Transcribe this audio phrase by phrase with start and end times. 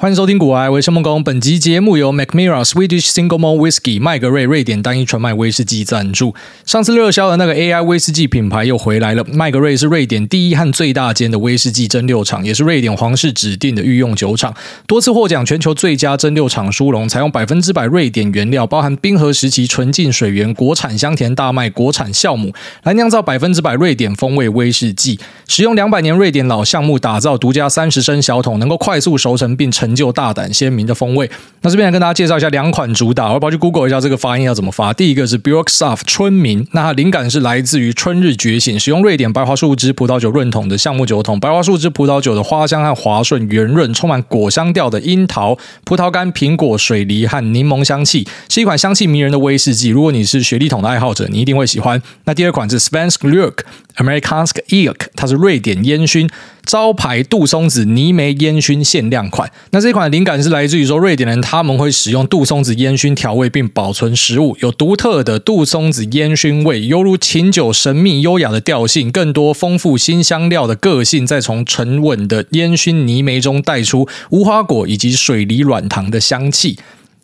[0.00, 1.24] 欢迎收听古癌，我是孟工。
[1.24, 6.32] 本集节目由 MacMira Swedish Single Malt Whisky 麦格瑞瑞典单一纯麦威士忌赞助。
[6.64, 9.24] 上次热销的那个 AI 威士忌品牌又回来了。
[9.24, 14.54] 麦格瑞是瑞典第一和最大间的威士忌蒸馏厂，也是瑞典皇室指定的御用酒厂，
[14.86, 17.08] 多次获奖全球最佳蒸馏厂殊荣。
[17.08, 22.54] 采用百分之百瑞典原料，包含冰河时期纯净水源、国产香甜大麦、国产酵母，
[22.84, 25.18] 来酿造百分之百瑞典风味威士忌。
[25.48, 31.30] 使用两百年瑞典老橡木打造独家三十升小桶，能够快速熟成并成成就大胆鲜明的风味。
[31.62, 34.92] 那这边来跟大家介绍一下两款主打，我跑去 Google 一下这个发音要怎么发。
[34.92, 49.88] 第一个是 Björksaft 春茗，那它灵感是来自于春日觉醒，使用瑞典白桦树枝葡萄酒润桶的橡木酒桶，白桦树枝葡萄酒的花香和滑顺圆润，充满果香调的樱桃、葡萄干、苹果、水梨和柠檬香气，是一款香气迷人的威士忌。
[49.88, 52.00] 如果你是雪莉桶的爱好者，你一定会喜欢。
[52.24, 53.60] 那第二款是 Svensk Lök
[53.98, 56.28] Amerikansk Ek，它是瑞典烟熏。
[56.64, 76.78] 招牌杜松子泥煤烟熏限量款，那这款灵感是来自于说瑞典人他们会使用杜松子烟熏调味并保存食物，有独特的杜松子烟熏味，犹如琴酒神秘优雅的调性，更多丰富新香料的个性，再从沉稳的烟熏泥煤中带出无花果以及水梨软糖的香气。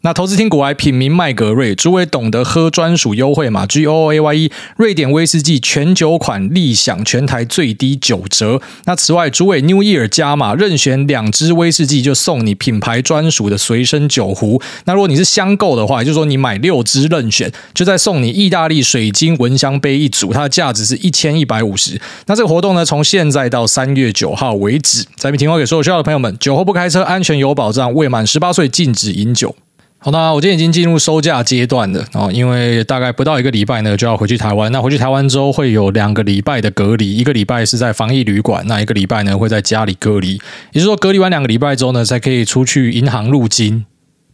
[0.04, 8.60] 那投资听股癌品茗麦格瑞，诸位懂得喝专属优惠码 G O O A Y E，瑞典威士忌全酒款立享全台最低九折。
[8.84, 14.60] 那此外，诸位 New Year 加码，任选两支威士忌就送你品牌专属的随身酒壶。
[14.84, 21.98] 那如果你是箱购的话，也就是说你买六支任选，就再送你意大利水晶蚊香杯一组，它的价值是一千一百五十。
[22.26, 25.02] 那这个活动呢，从现在到三月九号为止。
[25.16, 29.56] 在这边提供给所有需要的朋友们，酒后不开车，安全有保障，未满十八岁禁止饮酒。
[30.04, 34.70] 好，那我今天已经进入收假阶段了哦，因为大概不到一个礼拜呢，就要回去台湾。
[34.70, 40.34] 那回去台湾之后会有两个礼拜的隔离，一个礼拜是在防疫旅馆，那一个礼拜呢会在家里隔离。
[40.72, 43.86] 也就是说，隔离完两个礼拜之后呢，才可以出去银行入金。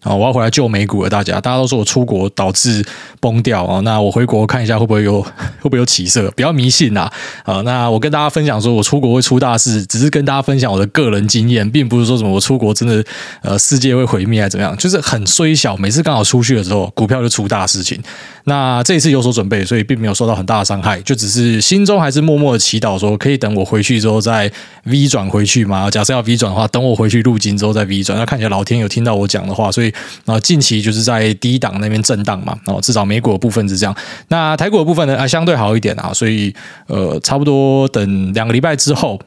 [0.02, 2.82] 啊，我要回来救美股了，大家，大家都说我出国导致
[3.20, 5.20] 崩掉啊，那我回国看一下会不会有
[5.60, 7.10] 会不会有起色，不要迷信呐。
[7.44, 13.04] 啊，那我跟大家分享说我出国会出大事，只是跟大家分享我的个人经验，并不是说什么我出国真的
[13.42, 18.02] 呃世界会毁灭还是怎么样，就是很衰小，每次刚好出去的时候，股票就出大事情。
[18.44, 24.50] 那这一次有所准备，所以并没有受到很大的伤害，就只是心中还是默默的祈祷说，可以等我回去之后再
[24.84, 25.90] V 转回去嘛。
[25.90, 28.18] 假设要 V 转的话，等我回去入金之后再 V 转。
[28.18, 29.89] 那看起来老天有听到我讲的话，所以。
[30.24, 33.94] 然后近期就是在低档那边震荡嘛，然后至少美股的部分是这样，
[34.28, 36.54] 那台股的部分呢，啊相对好一点啊，所以
[36.86, 39.20] 呃，差不多等两个礼拜之后。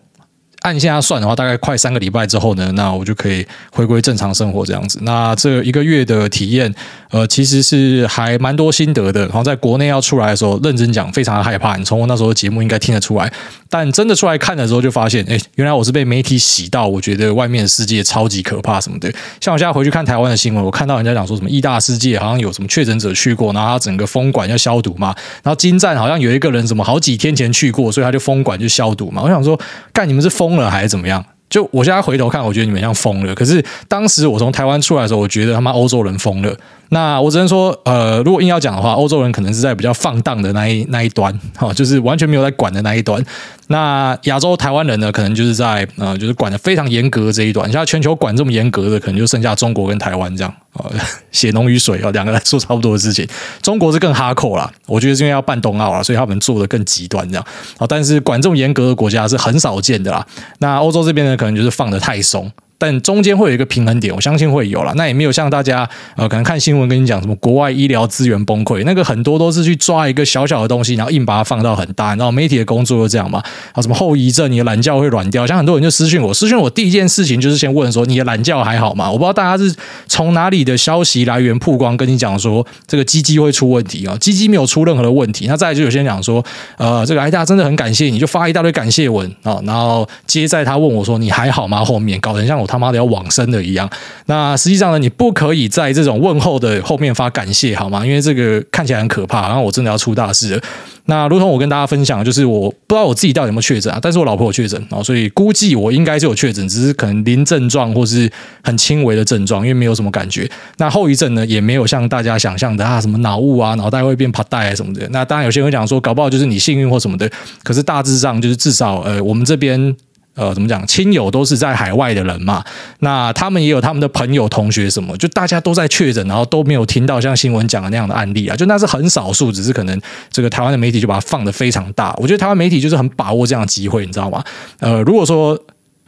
[0.63, 4.97] 按现在算的话，大概快三个礼拜之后呢，那我就可以回归正常生活这样子。
[5.03, 6.73] 那这一个月的体验，
[7.11, 9.21] 呃，其实是还蛮多心得的。
[9.23, 11.75] 然后在国内要出来的时候，认真讲，非常的害怕。
[11.75, 13.31] 你从我那时候的节目应该听得出来，
[13.69, 19.11] 但真的出来看的时候，就发现，哎，原来我是被媒体洗到，我觉得外面的世界超级可怕什么的。
[19.41, 25.13] 像我现在回去看台湾的新闻，我看到人家讲说什么义大世界好像有什么确诊者去过，然后他整个封管要消毒嘛。
[25.43, 29.21] 然后金站好像有一个人什么好几天前去过，所以他就封管就消毒嘛。
[29.21, 29.59] 我想说，
[29.91, 31.23] 干你们是疯了还是怎么样？
[31.49, 33.33] 就我现在回头看，我觉得你们像疯了。
[33.33, 36.55] 可是当时我从台湾出来的时候，我觉得他妈欧洲人疯了。
[36.93, 43.21] 那我只能说，呃，如果硬要讲的话，欧洲人可能是在比较放荡的那一那一端，哈，就是完全没有在管的那一端。
[43.67, 47.69] 那亚洲台湾人呢，可能就是在呃，就是管的非常严格这一端。
[47.71, 50.91] 像全球管这么严格的，可能就剩下中国跟台湾这样，呃，
[51.31, 53.27] 血浓于水啊，两个来做差不多的事情。
[53.63, 57.43] 中国是更哈扣啦，我觉得是因为要办冬奥啦，所以他们做的更极端这样。
[57.79, 60.23] 啊，但是管这么严格的国家是很少见的啦。
[60.59, 62.51] 那欧洲这边呢，可能就是放得太松。
[62.83, 64.91] 但中间会有一个平衡点，我相信会有啦。
[64.97, 72.09] 那也没有像大家呃，可能看新闻跟你讲什么国外医疗资源崩溃，那个很多都是去抓一个小小的东西，然后硬把它放到很大。
[72.15, 73.41] 然后媒体的工作就这样嘛，
[73.71, 75.47] 啊，什么后遗症，你的懒觉会软掉。
[75.47, 79.09] 像很多人就私讯我，私讯我第一件事情就是先问说你的懒觉还好吗？
[79.09, 79.73] 我不知道大家是
[80.09, 85.45] 从哪里的消息来源曝光跟你讲说这个鸡鸡会出问题啊，鸡鸡没有出任何的问题。
[85.47, 86.43] 那再来就有些人讲说，
[86.75, 91.85] 呃，这个哎大家真的很感谢你，就发一大堆感谢文啊，然后接在他问我说你还好吗？
[91.85, 92.67] 后面搞得像我。
[92.73, 93.87] 他妈的要往生的一样，
[94.25, 98.03] 那实际上呢，你不可以在这种问候的后面发感谢，好吗？
[98.03, 100.61] 因为这个看起来很可怕，然后我真的要出大事了。
[101.05, 108.27] 那如同我跟大家分享，就是我不知道我自己到底有没有确诊啊，但是我老婆有确诊啊，所以估计我应该是有确诊，只是可能零症状或是
[108.63, 110.49] 很轻微的症状，因为没有什么感觉。
[110.77, 115.07] 那后遗症呢，也没有像大家想象的啊，什么脑雾啊，脑袋会变趴带啊什么的。
[115.11, 117.29] 那当然有些人会讲说，搞不好就是你幸运或什么的，
[117.61, 119.95] 可是大致上就是至少呃，我们这边。
[120.35, 120.85] 呃，怎么讲？
[120.87, 122.63] 亲友都是在海外的人嘛，
[122.99, 129.99] 那他们也有他们的朋友、同学什么，就大家都在确诊，然后都没有听到像新闻讲的那样的案例啊，就那是很少数，只是可能
[130.31, 132.15] 这个台湾的媒体就把它放得非常大。
[132.17, 134.43] 我觉得台湾媒体就是很把握这样的机会，你知道吗？
[134.79, 135.59] 呃，如果说。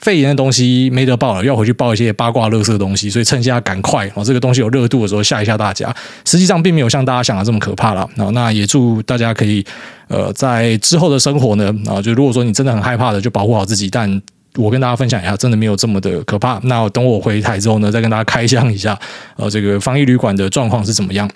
[0.05, 5.91] 肺炎的东西没得报了，要回去报一些八卦、乐色的东西，所以趁现在赶快哦，这个东西有热度的时候吓一吓大家。
[6.25, 8.07] 实际上并没有像大家想的这么可怕了。
[8.33, 9.65] 那也祝大家可以
[10.07, 13.89] 呃在之后的生活呢啊，就如果说你真的很害怕的，就保护好自己。
[13.89, 14.21] 但
[14.57, 16.59] 我跟大家分享一下，真的没有这么的可怕。
[16.65, 18.95] 那等我回台之后呢，再跟大家开箱一下
[19.37, 21.27] 呃这个防疫旅馆的状况是怎么样。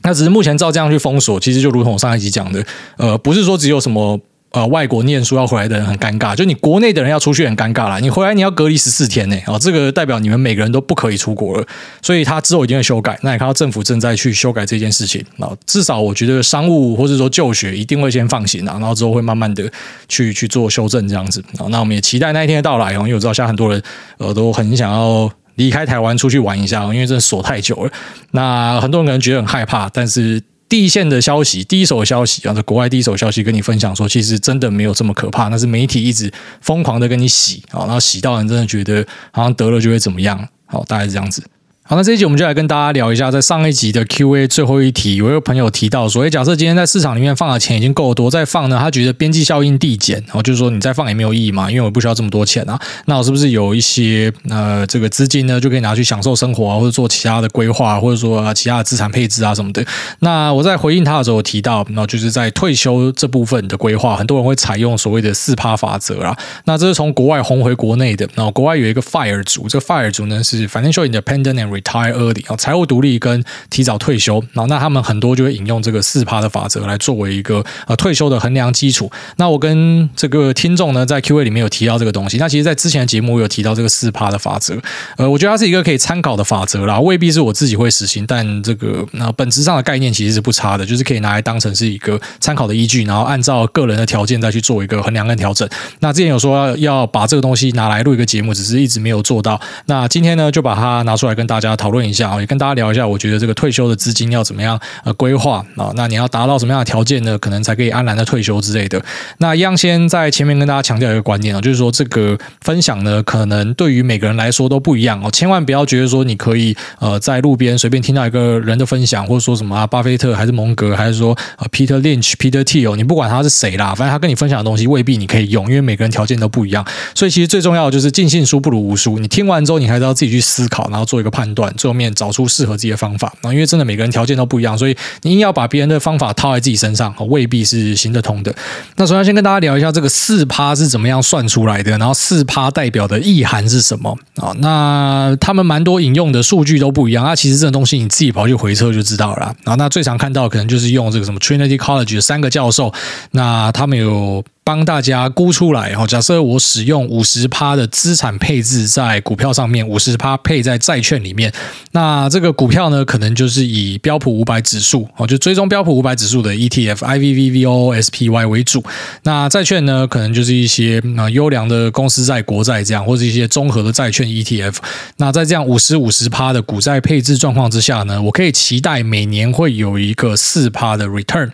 [0.00, 2.64] 那只是目前照这样去封锁，其实就如同我上一集讲的，
[2.96, 4.18] 呃，不是说只有什么。
[4.56, 7.98] 呃，外国念书要回来的人很尴尬，就你国内的人要出去很尴尬啦。
[7.98, 11.66] 你回来你要隔离十四天呢，哦，这个代表你们每个人都不可以出国了，
[12.00, 13.18] 所以他之后一定会修改。
[13.22, 19.70] 那你看到政府正在去修改这件事情，啊，至少我觉得商务或者说就学一定会先放行啊，然后之后会慢慢的
[20.08, 21.68] 去去做修正这样子啊。
[21.68, 23.82] 那我们也期待那一天的到来哦，因为我知道现在很多人
[24.16, 27.92] 呃都很想要离开台湾出去玩一下，因为真的锁太久了。
[28.30, 30.42] 那很多人可能觉得很害怕，但是。
[30.68, 35.48] 第一线的消息，第一手消息啊，这国外第一手消息跟你分享说，其实真的没有这么可怕。
[35.48, 41.42] 那是媒体一直疯狂的跟你洗啊，然后洗到人真的觉得好像得了就会怎么样，好，大概是这样子。
[41.88, 59.86] 好，那这一集我们就来跟大家聊一下，在上一集的 Q&A 最后一题，有一个朋友提到说，诶，假设今天在市场里面放的钱已经够多，再放呢，他觉得边际效应递减，然后就是说你再放也没有意义嘛，因为我不需要这么多钱啊，那我是不是有一些呃这个资金呢，就可以拿去享受生活啊，或者做其他的规划，或者说其他的资产配置啊什么的？
[60.18, 72.56] 那我在回应他的时候提到，那就是在退休这部分的规划，很多人会采用所谓的四趴法则啊，那这是从国外红回国内的，然后国外有一个 FIRE 族，这个 FIRE 族呢是 Financial Independent and Retire Early。
[72.56, 79.10] 财务独立跟提早退休，那那他们很多就会引用这个四趴的法则来作为一个呃退休的衡量基础。
[79.36, 82.38] 那我跟这个听众呢在 Q&A 里面有提到这个东西。
[82.38, 84.78] 那其实，在之前的节目我有提到这个四趴的法则，
[85.16, 95.68] 呃，我觉得它是一个可以参考的法则啦，未必是我自己会实行，但这个那本质上的概念其实是不差的，就是可以拿来当成是一个参考的依据，然后按照个人的条件再去做一个衡量跟调整。
[96.00, 99.60] 那之前有说要要把这个东西拿来录一个节目，只是一直没有做到。
[99.86, 102.46] 那今天呢，就把它拿出来跟大家家讨论一下啊，也。
[102.46, 105.90] 跟大家聊一下，我觉得这个退休的资金要怎么样呃规划啊？
[105.96, 107.36] 那你要达到什么样的条件呢？
[107.38, 109.02] 可能才可以安然的退休之类的。
[109.38, 115.30] 那一样先在前面跟大家强调一个观念啊，就是说这个分享呢，可能对于每个人来说都不一样哦。
[115.32, 126.86] 千万不要觉得说你可以呃在路边随便听到一个人的分享，或者说什么啊，巴菲特还是蒙格，还是说呃 Peter Lynch、Peter Thiel，你不管他是谁啦，反正他跟你分享的东西未必你可以用，因为每个人条件都不一样。
[127.14, 129.18] 所以其实最重要的就是尽信书不如无书。
[129.18, 133.32] 你听完之后，你还是要自己去思考，然后做一个判断，最后面找出适合自己的方法。
[133.42, 138.54] 啊，因为真的每个人条件都不一样，所以你硬要把别人的方法套在自己身上，未必是行得通的。
[138.96, 144.54] 那首先先跟大家聊一下这个四趴是怎么样算出来的，然后四趴代表的意涵是什么啊？
[144.58, 149.54] 那他们蛮多引用的数据都不一样，那其实这种东西你自己跑去回测就知道了。
[149.64, 152.92] 啊，那最常看到可能就是用这个什么 Trinity College 的三个教授，
[153.30, 154.44] 那他们有。
[154.66, 161.52] 帮大家估出来哈，假设我使用五十趴的资产配置在股票上面，五十趴配在债券里面，
[161.92, 168.82] 那这个股票呢，可能就是以标普五百指数哦，就追踪标普五百指数的 ETF（IVVVO SPY） 为主。
[169.22, 174.78] 那债券呢，可能就是一些啊优良的公司债、国债这样，或者一些综合的债券 ETF。
[175.18, 181.52] 那在这样五十五十趴的股债配置状况之下呢，我可以期待每年会有一个四趴的 return。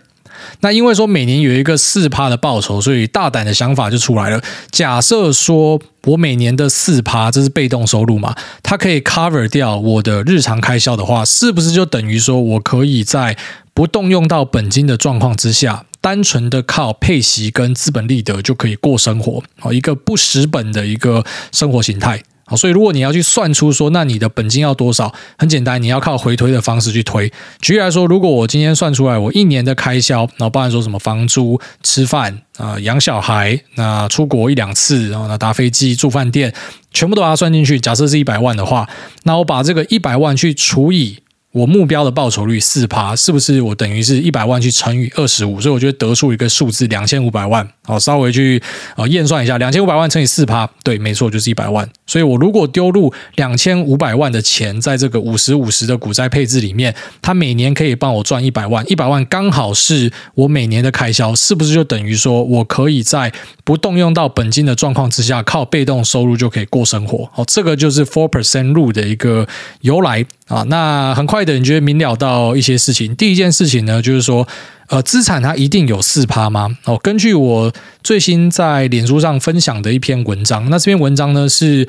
[0.61, 4.41] 那因为说每年有一个四趴的报酬，所以大胆的想法就出来了。
[4.71, 13.37] 假设说我每年的四趴，这是被动收入嘛，它可以 cover 掉我的日常开销的话，是不是就等于说我可以在
[13.73, 19.43] 不动用到本金的状况之下，单纯的靠配息跟资本利得就可以过生活？
[19.59, 22.21] 好，一个不蚀本的一个生活形态。
[22.45, 25.13] 好，所以如果你要去算出说，那你的本金要多少？
[25.37, 27.31] 很简单，你要靠回推的方式去推。
[27.61, 36.53] 举例来说，如果我今天算出来我一年的开销，然后包含说什么房租、吃饭啊、养小孩，那出国一两次，然后呢搭飞机、住饭店，
[36.91, 37.79] 全部都要算进去。
[37.79, 38.89] 假设是一百万的话，
[39.23, 41.19] 那我把这个一百万去除以。
[41.53, 45.61] 我目标的报酬率四趴，是不是我等于是一百万去乘以二十五？
[45.61, 47.67] 所以我觉得得出一个数字两千五百万。
[47.85, 48.61] 好，稍微去
[48.95, 51.87] 呃验算一下，两千五百万乘以四趴，对，没错，就是一百万。
[52.07, 63.31] 所以我如果丢入两千五百万的钱在这个五十五十的股债配置里面，它每年可以帮我赚一百万，一百万刚好是我每年的开销，是不是就等于说我可以在
[63.63, 67.29] 不动用到本金的状况之下，靠被动收入就可以过生活？
[67.31, 69.47] 好，这个就是 four percent rule 的一个
[69.81, 70.25] 由来。
[70.47, 73.15] 啊，那很快的，你觉得明了到一些事情。
[73.15, 74.47] 第一件事情呢，就是说，
[74.87, 76.77] 呃，资产它一定有四趴吗？
[76.85, 77.73] 哦，根据我
[78.03, 81.87] 最新在脸书上分享的一篇文章，那这篇文章呢是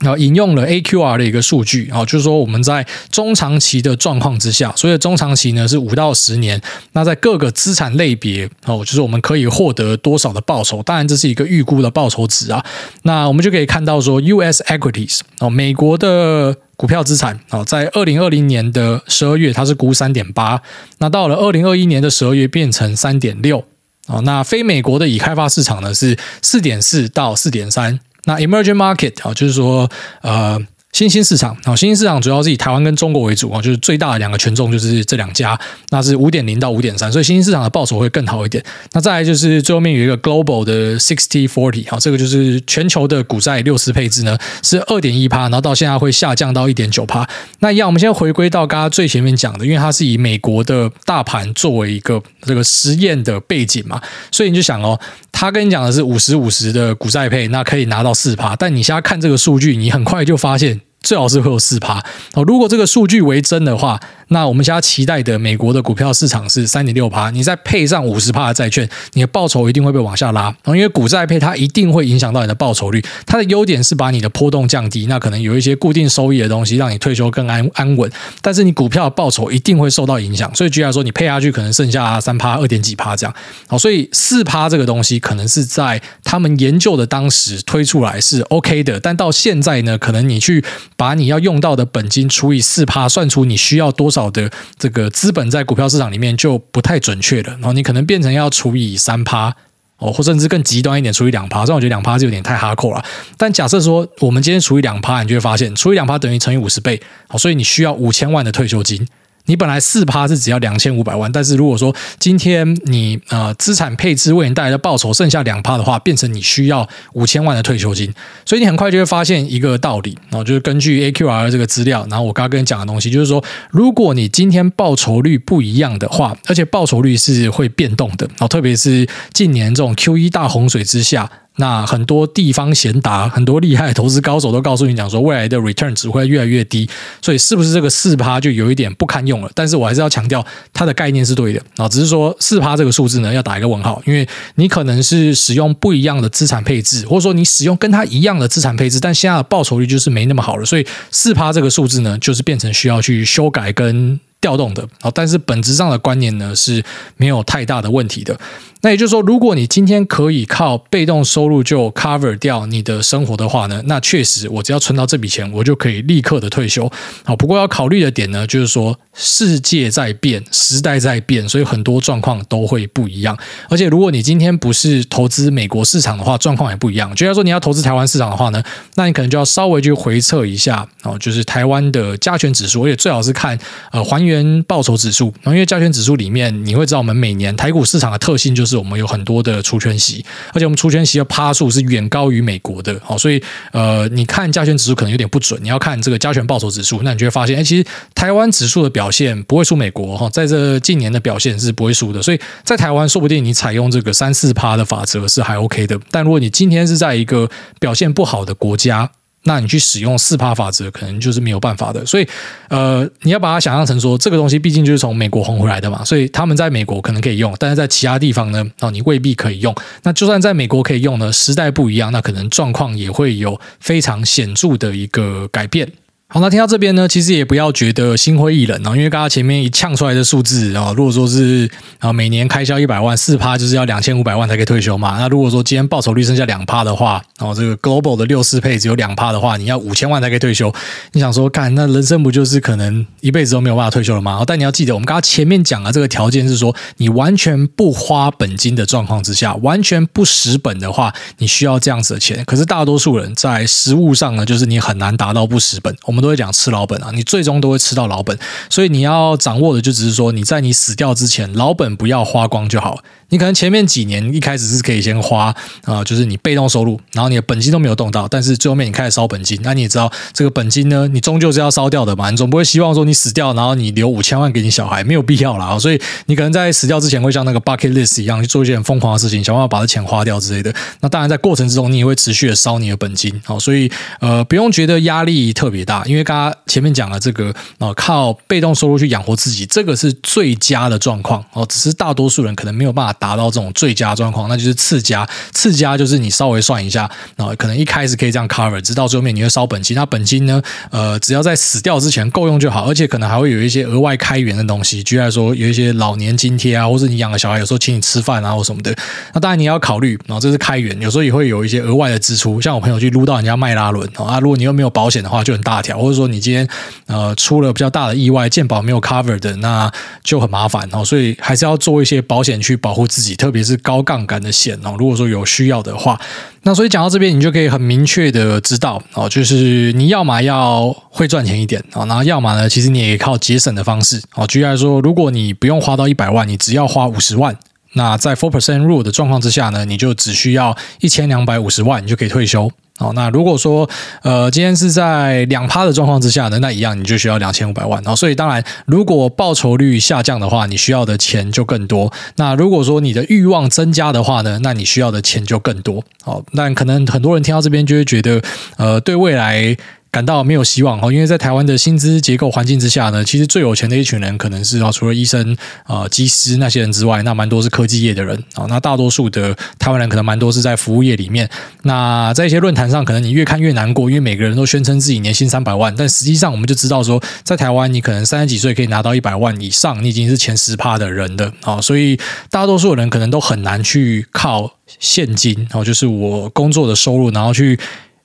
[0.00, 6.60] 然后引用了 AQR 的一个数据啊，就是说我们在中长期的状况之下，所以中长期呢是五到十年，
[6.92, 10.82] 那在各个资产类别哦，就是我们可以获得多少的报酬？
[10.82, 12.64] 当然这是一个预估的报酬值啊。
[13.02, 20.62] 那我们就可以看到说，US equities 哦，美国的股票资产哦，在二零二零年的十二月它是估三点八，
[20.98, 23.62] 那到了二零二一年的十二月变成三点六
[24.06, 28.00] 哦，那非美国的已开发市场呢是四点四到四点三。
[28.30, 29.90] 那 emerging market 啊，就是说，
[30.22, 30.60] 呃。
[30.92, 35.58] 新兴市场啊，新兴市场主要是以台湾跟中国为主啊，就是最大的两个权重就是这两家，
[35.90, 38.62] 那是五点零到五点三，所以新兴市场的报酬会更好一点。
[38.92, 47.26] 那再来就是最后面有一个 global 的 sixty forty 啊，这个就是全球的股债六十配置呢是二点一趴，然后到现在会下降到一点九趴。
[47.60, 55.00] 那一样，我们先回归到刚刚最前面讲的，因为它是以美国的大盘作为一个这个实验的背景嘛，所以你就想哦，
[55.32, 60.78] 他跟你讲的是五十五十的股债配，那可以拿到四趴，但你现在看这个数据，你很快就发现。
[61.02, 62.04] 最好是会有四趴
[62.34, 62.44] 哦。
[62.44, 64.00] 如果这个数据为真的话，
[64.30, 70.42] 那我们现在期待的美国的股票市场是三点六趴，你再配上五十趴的债券，你的报酬一定会被往下拉。
[70.42, 73.04] 然后因为股债配它一定会影响到你的报酬率。
[73.26, 78.10] 它的优点是把你的波动降低，那可能有一些固定收益的东西，让你退休更安安稳。
[78.40, 83.34] 但是你股票报酬一定会受到影响，所以举例来说，你配下去可能剩下三趴、二点几趴这样。
[83.66, 90.64] 好，所以四趴这个东西可能是在他们研究的当时推出来是 OK 的，但到现在呢，可能你去。
[90.96, 97.52] 把你要用到的本金除以四趴，算出你需要多少好的这个资本在股票市场里面就不太准确了。
[97.54, 99.54] 然后你可能变成要除以三趴
[99.98, 101.64] 哦，或甚至更极端一点，除以两趴。
[101.66, 103.04] 虽然我觉得两趴是有点太哈扣了，
[103.36, 109.06] 但假设说我们今天除以两趴，你就会发现除以两趴等于乘以五十倍，好，所以你需要五千万的退休金。
[109.46, 118.12] 你本来四趴是只要两千五百万，但是如果说今天你呃资产配置为你带来的报酬剩下两趴的话，变成你需要五千万的退休金，
[118.44, 131.30] 所以你很快就会发现一个道理，然后就是根据 AQR 这个资料，然后我刚刚跟你讲的东西，就是说如果你今天报酬率不一样的话，而且报酬率是会变动的，然后特别是近年这种 Q 一大洪水之下。
[131.60, 136.88] 那很多地方贤达、很多厉害的投资高手都告诉你讲说，未来的 return 只会越来越低，
[137.20, 139.50] 所以是不是这个四趴就有一点不堪用了？
[139.54, 156.82] 但是我还是要强调，它的概念是对的啊，只是说四趴这个数字呢要打一个问号，因为你可能是使用不一样的资产配置，或者说你使用跟它一样的资产配置，但现在的报酬率就是没那么好了，所以四趴这个数字呢，就是变成需要去修改跟调动的啊，但是本质上的观念呢是
[157.18, 158.34] 没有太大的问题的。
[158.82, 166.90] 那也就是说，如果你今天可以靠被动收入就 cover 掉你的生活的话呢，那确实我只要存到这笔钱，我就可以立刻的退休。
[167.24, 173.36] 好，不过要考虑的点呢，就是说世界在变，时代在变，所以很多状况都会不一样。
[173.68, 177.14] 而且如果你今天不是投资美国市场的话，状况也不一样。
[177.14, 178.62] 就像说你要投资台湾市场的话呢，
[178.94, 183.58] 那你可能就要稍微去回测一下哦，就是台湾的加权指数，而且最好是看
[183.92, 185.34] 呃还原报酬指数。
[185.44, 188.69] 因为加权指数里面你会知道，我们每年台股市场的特性就是。
[188.70, 190.24] 是我们有很多的除权息，
[190.54, 197.84] 而且我们除权息的趴数是远高于美国的，好，所以呃，你看加权指数可能有点不准，你要看这个加权报酬指数，那你就会发现，哎，其实
[198.14, 207.48] 台湾指数的表现不会输美国哈，在这近年的表现是不会输的，所以在台湾说不定你采用这个三四趴的法则是还 OK 的，但如果你今天是在一个
[207.78, 209.10] 表现不好的国家。
[209.44, 212.04] 那你去使用四趴法则，可能就是没有办法的。
[212.04, 212.28] 所以，
[212.68, 219.74] 呃，你要把它想象成说，这个东西毕竟就是从美国红回来的嘛，所以他们在美国可能可以用，但是在其他地方呢，哦，你未必可以用。
[220.02, 225.90] 那就算在美国可以用呢，时代不一样，那可能状况也会有非常显著的一个改变。
[226.32, 231.68] 好，那听到这边呢，其实也不要觉得心灰意冷哦，因为刚刚前面一呛出来的数字啊，如果说是
[231.98, 235.18] 啊每年开销一百万，四趴就是要两千五百万才可以退休嘛。
[235.18, 240.72] 那如果说今天报酬率剩下两趴的话，然后这个 global 的六四配只有两趴的话，你要五千万才可以退休。
[241.10, 244.40] 你想说，干那人生不就是可能一辈子都没有办法退休了吗？
[244.46, 252.44] 但你要记得，我们刚刚前面讲的这个条件是说，你完全不花本金的状况之下，完全不蚀本的话，你需要这样子的钱。
[252.44, 255.92] 可是大多数人在实务上呢，就是你很难达到不蚀本。
[256.04, 263.02] 我们都会讲吃老本啊，你最终都会吃到老本，所以你要掌握的就只是说，你在你死掉之前，老本不要花光就好。
[263.30, 275.78] 你可能前面几年一开始是可以先花啊、就是你被动收入，然后你的本金都没有动到，但是最后面你开始烧本金，那你也知道这个本金呢，你终究是要烧掉的嘛，你总不会希望说你死掉，然后你留五千万给你小孩，没有必要啦。
[275.78, 280.74] 所以你可能在死掉之前会像那个 bucket list 一样去做一些很疯狂的事情，想办法把这钱花掉之类的。
[281.00, 293.16] 那当然在过程之中你也会持续的烧你的本金，好，所以呃不用觉得压力特别大，因为刚刚前面讲了这个啊靠被动收入去养活自己，这个是最佳的状况哦，只是大多数人可能没有办法。
[293.20, 295.28] 达到这种最佳状况，那就是次佳。
[295.52, 297.04] 次佳就是你稍微算一下，
[297.36, 299.94] 啊，可能一开始可以这样 cover，直到最后面你会烧本金。
[299.94, 300.60] 那本金呢，
[300.90, 308.94] 呃，只要在死掉之前够用就好，而且可能还会有一些额外开源的东西，举例来说，有一些老年津贴啊，或者你养个小孩，有时候请你吃饭啊或什么的。
[309.34, 316.66] 那当然你要考虑，然后这是开源，有时候也会有一些额外的支出，像我朋友去撸到人家迈拉伦啊，如果你又没有保险的话，就很大条，或者说你今天
[317.06, 321.04] 呃出了比较大的意外，健保没有 cover 的，那就很麻烦哦。
[321.04, 324.94] 所以还是要做一些保险去保护自己，特别是高杠杆的险哦。
[324.96, 326.18] 如果说有需要的话，
[326.62, 334.46] 那所以讲到这边，你就可以很明确的知道哦，就是你要么要会赚钱一点啊，然后要么呢，其实你也靠节省的方式哦。
[334.46, 337.54] 举例来说，如果你不用花到一百万，你只要花五十万。
[337.94, 342.70] 那在 four percent rule 的状况之下呢，你就只需要一千两百五十万，你就可以退休。
[342.98, 343.88] 哦，那如果说
[344.22, 348.02] 呃今天是在两趴的状况之下呢，那一样你就需要两千五百万。
[348.06, 352.12] 哦，所以当然，如果报酬率下降的话，你需要的钱就更多。
[352.36, 356.04] 那如果说你的欲望增加的话呢，那你需要的钱就更多。
[356.24, 358.42] 哦，但可能很多人听到这边就会觉得，
[358.76, 359.76] 呃，对未来。
[360.12, 368.66] 感到没有希望哦，因为在台湾的薪资结构环境之下呢，其实最有钱的一群人可能是啊，除了医生、呃，技师那些人之外，那蛮多是科技业的人啊。
[368.68, 371.48] 那大多数的台湾人可能蛮多是在服务业里面。
[371.82, 381.80] 那在一些论坛上，可能你越看越难过，因为每个人都宣称自己年薪三百万，但实际上我们就知道说，在台湾你可能三十几岁可以拿到一百万以上，你已经是前十趴的人的啊。
[381.80, 382.18] 所以
[382.50, 387.78] 大多数的人可能都很难去靠现金哦，就是我工作的收入，然后去。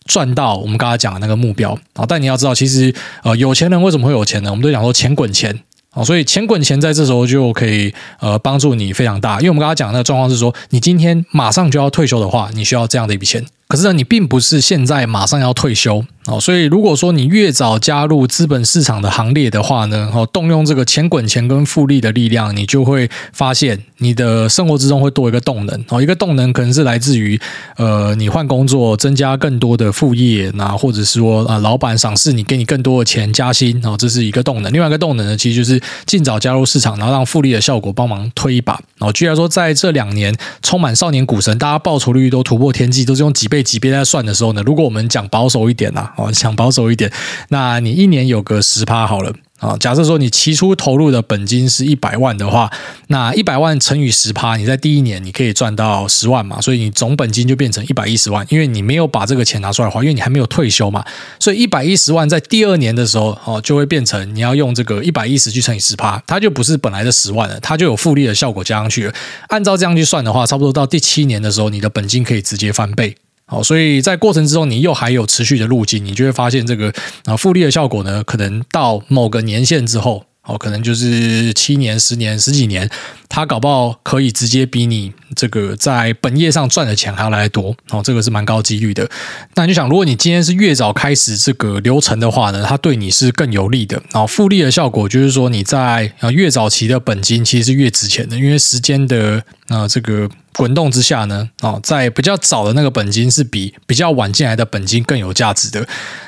[0.05, 2.93] 赚到我们刚才讲的那个目标啊，但你要知道，其实
[3.23, 4.51] 呃，有钱人为什么会有钱呢？
[4.51, 5.59] 我们都讲说钱滚钱
[5.91, 13.45] 啊，所以钱滚钱在这时候就可以呃帮助你非常大，因为我们刚刚讲的那个状况是说，你今天马上就要退休的话，你需要这样的一笔钱。
[13.67, 27.39] 可是呢，你并不是现在马上要退休哦，所以如果说你越早加入资本市场的行列的话呢，哦，动用这个钱滚钱跟复利的力量，你就会发现你的生活之中会多一个动能哦，一个动能可能是来自于
[27.77, 34.71] 呃，你换工作增加更多的副业，那或者是说啊，老板赏识你，给你更多的钱加薪哦，这是一个动能。
[34.71, 39.11] 另外一个动能呢，其实就是尽早加入市场，然后让复利的效果帮忙推一把哦。
[39.11, 43.55] 居然说在这两年充满少年股神，大家报酬率都突破天际，都是用几倍。
[43.65, 47.11] 级别在算的时候呢，如果我们讲保守一点呐，哦，讲保守一点，
[47.49, 49.33] 那你一年有个十趴好了。
[49.59, 52.69] 啊，假设说你起初投入的本金是一百万的话，
[53.07, 61.03] 那一百万乘以十趴，你在第一年你可以赚到十万嘛，所以你总本金就变成一百一十万，因为你没有把这个钱拿出来花，因为你还没有退休嘛，
[61.39, 69.13] 所以一百一十万在第二年的时候，哦，就会变成你要用这个一百一十去乘以十趴，它就不是本来的十万了，它就有复利的效果加上去了。
[69.47, 73.15] 按照这样去算的话，差不多到第七年的时候，你的本金可以直接翻倍。
[73.47, 76.91] 好，所以在过程之中，你又还有持续的路径，你就会发现这个
[77.25, 82.89] 啊复利的效果呢，可能到某个年限之后，哦，可能就是七年、十年、十几年，
[83.27, 89.09] 它搞不好可以直接比你这个在本业上赚的钱还要来得多，哦，这个是蛮高几率的。
[89.55, 94.01] 那你就想，如果你今天是越早开始这个流程的话呢，它对你是更有利的。
[94.11, 100.29] 然后复利的效果就是说，你在啊越早期的本金其实是越值钱的，因为时间的啊这个。
[100.57, 105.85] 滚动之下呢，哦，在比较早的那个本金是比比较晚进来的本金更有价值的。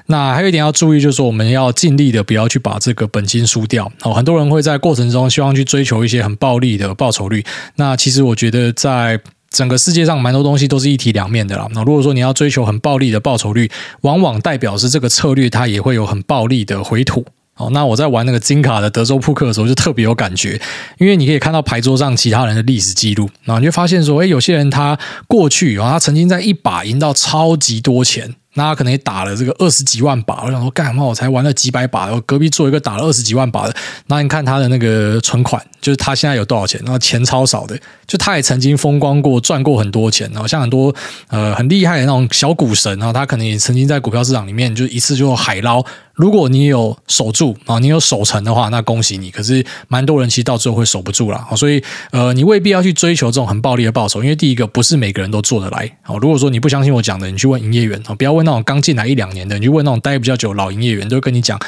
[0.08, 3.90] 那还有一点要注意，就是说我们要尽力的不要去把这个本金输掉。
[4.02, 7.46] 哦，很多人会在过程中希望去追求一些很暴利的报酬率。
[7.76, 9.18] 那其实我觉得，在
[9.50, 11.66] 整个世界上蛮多东西都是一体两面的啦。
[11.72, 17.26] 那如果说你要追求很暴利的报酬率，往往代表是这个策略它也会有很暴利的回吐。
[17.56, 20.62] 哦，那我在玩那个金卡的德州扑克的时候，就特别有感觉，
[21.00, 28.36] 因为你可以看到牌桌上其他人的历史记录，然后你就发现说，诶，有些人他过去啊，他曾经在一把赢到超级多钱。
[28.58, 31.04] 那他可能也打了这个二十几万把，我想说干嘛？
[31.04, 33.76] 我才玩了几百把，我隔壁做一个打了二十几万把的。
[34.08, 36.82] 那你看他的那个存款，就是他现在有多少钱？
[36.84, 40.28] 然后钱超少的，就他也曾经风光过，赚过很多钱。
[40.34, 40.94] 然后像很多
[41.28, 45.86] 呃很厉害的那种小股神，然后他可能也曾经在股票市场里面就一次就海捞。
[46.18, 49.30] 如果你有守住啊，你有守成的话，那恭喜你。
[49.30, 51.48] 可是蛮多人其实到最后会守不住了。
[51.56, 55.98] 所以呃，你未必要去追求这种很暴力的报酬，因为第一个不是每个人都做得来。
[56.02, 61.60] 好，如果说你不相信我讲的，你去问营业员，不要问那种刚进来一两年的，你去问那种待比较久老营业员，都会跟你讲。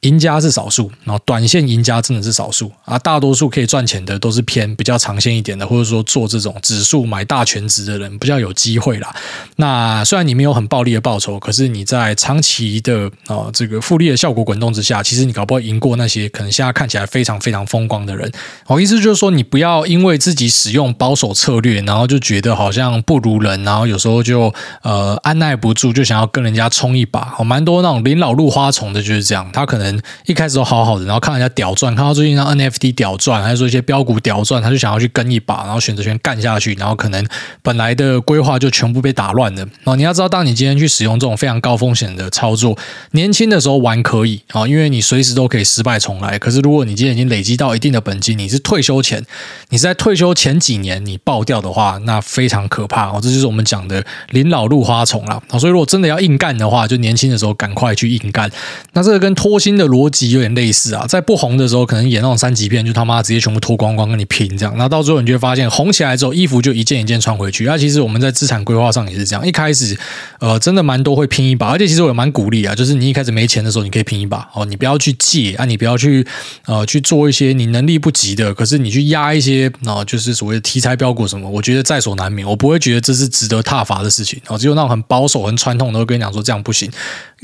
[0.00, 9.12] 赢家是少数，然后短线赢家真的是少数啊，大多数可以赚钱的都是偏比较长线一点的，或者说做这种指数买大全值的人比较有机会啦。
[9.56, 18.30] 那虽然你没有很暴利的报酬，可是你在长期的啊这个复利的效果滚动之下，其实你搞不好赢过那些可能现在看起来非常非常风光的人。
[18.66, 27.24] 我意思就是说，你不要因为自己使用保守策略，然后就觉得好像不如人，然后有时候就呃按捺不住，就想要跟人家冲一把。
[27.24, 29.85] 好，蛮多那种临老入花丛的就是这样，他可能。
[29.86, 37.26] 能一开始都好好的，然后看人家屌赚，看到最近让 NFT 屌赚，还是说一些标股屌赚，他就想要去跟一把，然后选择权干下去，然后可能
[37.62, 39.66] 本来的规划就全部被打乱了。
[39.84, 42.76] 哦，你要知道，当你今天去使用这种非常高风险的操作，
[43.12, 46.38] 年轻的时候玩可以啊，因为你随时都可以失败重来。
[46.38, 49.24] 可是如果你今天已经累积到一定的本金，你是退休前，
[49.68, 53.20] 你是在退休前几年你爆掉的话，那非常可怕哦。
[53.22, 55.58] 这就是我们讲的临老入花丛了啊。
[55.58, 58.50] 所以如果真的要硬干的话，就年轻的时候赶快去硬干。
[58.92, 64.74] 那这个跟脱的逻辑有点类似啊，在不红的时候可能演那种三级片，就他妈直接全部脱光光跟你拼这样。
[64.76, 67.64] 那到最后你就会发现，红起来之后衣服就一件一件穿回去。
[67.64, 69.96] 那其实我们在资产规划上也是这样，一开始
[70.40, 76.26] 呃真的蛮多会拼一把，而且其实我也蛮鼓励啊，就是你一开始没钱的时候你可以拼一把哦，你不要去借啊，你不要去
[76.66, 84.58] 呃去做一些你能力不及的，可是你去压一些啊、就是所谓的题材标股什么，我觉得在所难免，我不会觉得这是值得挞伐的事情哦。
[84.58, 86.90] 只有那种很保守、很传统的会跟你讲说这样不行。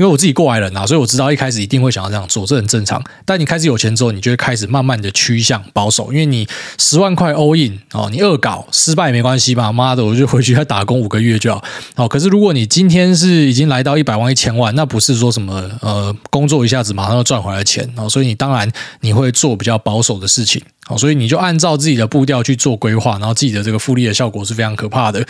[0.03, 3.01] 因为我自己过来人啊，所以我知道一开始一定会想要这样做，这很正常。
[3.25, 6.45] 但你开始有钱之后，你就会开始慢慢的趋向保守，因为你
[6.77, 9.71] 十万块 all in 哦，你恶搞失败没关系吧？
[9.71, 11.63] 妈的，我就回去再打工五个月就好。
[11.95, 18.69] 哦，可是如果你今天是已经来到一百万、一千万，那不是说什么呃工作一下子马上就赚回来钱哦，所以你当然
[19.03, 20.61] 你会做比较保守的事情。
[20.89, 25.25] 哦，所以你就按照自己的步调去做规划，然后自己的这个复利的效果是非常可怕的。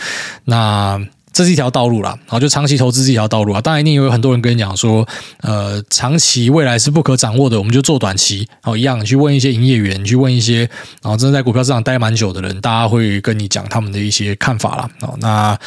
[0.45, 0.99] 那。
[1.33, 3.59] 这是一条道路啦，然后就长期投资这条道路啊。
[3.59, 5.05] 当然，一定有很多人跟你讲说，
[5.41, 8.47] 呃，长期未来是不可掌握的，我们就做短期。
[8.61, 10.59] 哦，一样，你去问一些营业员，你去问一些，
[11.01, 14.89] 然后真的在股票市场待蛮久的人，大家会跟你讲他们的一些看法啦。
[15.01, 15.57] 哦，那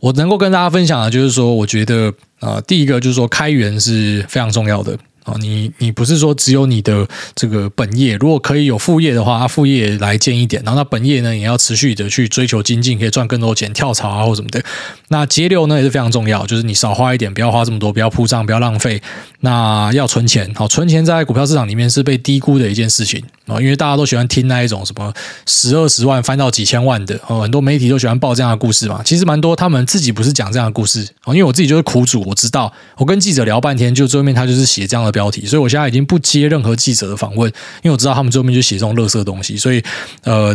[0.00, 4.98] 我能够跟大家分享的，就是说，我觉得，呃，第一个就是说，开源是非常重要的。
[5.24, 14.62] 哦，你你不是说只有你的这个本业，如果可以有副业的话，副业来建一点，然后那本业呢也要持续的去追求精进，可以赚更多钱，跳槽啊或什么的。
[15.08, 19.00] 那节流呢也是非常重要，就是你少花一点，不要花这么多，不要铺张，不要浪费。
[19.40, 25.12] 那要存钱，好，存钱在股票市场里面是被低估的一件事情啊，因为大家都喜欢听那一种什么
[25.46, 29.02] 十二十万翻到几千万的，哦，很多媒体都喜欢报这样的故事嘛。
[29.04, 35.13] 其实蛮多他们自己不是讲这样的故事哦，因为我自己就是苦主，我知道，我跟记者聊半天，就最后面他就是写这样的。
[35.14, 37.48] 标题，所以我现在已经不接任何记者的访问，
[37.82, 39.82] 因为我知道他们最后面就写这种垃圾东西，所以
[40.24, 40.54] 呃，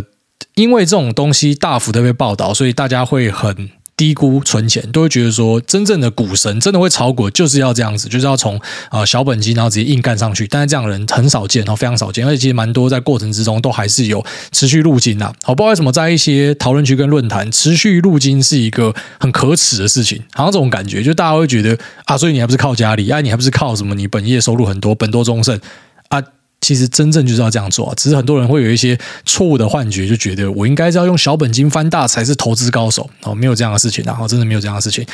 [0.54, 3.70] 因为这种东西大幅的被报道，所以大家会很。
[4.00, 8.58] 低估存钱，都会觉得说，真正的股神真的会炒股，就是要这样子，就是要从
[8.88, 10.46] 啊小本金，然后直接硬干上去。
[10.46, 15.30] 但是这样的人很少见，然后非常少见，而且其实蛮多在过程之中都还是有持续入金呐。
[15.42, 23.94] 好，不知道为什么在一些讨论区跟论坛，持续入金是一个很可耻的事情，好像这种感觉，就大家会觉得啊，所以你还不是靠家里，啊，你还不是靠什么？
[23.94, 25.60] 你本业收入很多，本多终胜
[26.08, 26.22] 啊。
[26.60, 35.04] 其实真正就是要这样做啊，只是很多人会有一些错误的幻觉，就觉得我应该是要用小本金翻大才是投资高手哦，没有这样的事情，然后真的没有这样的事情。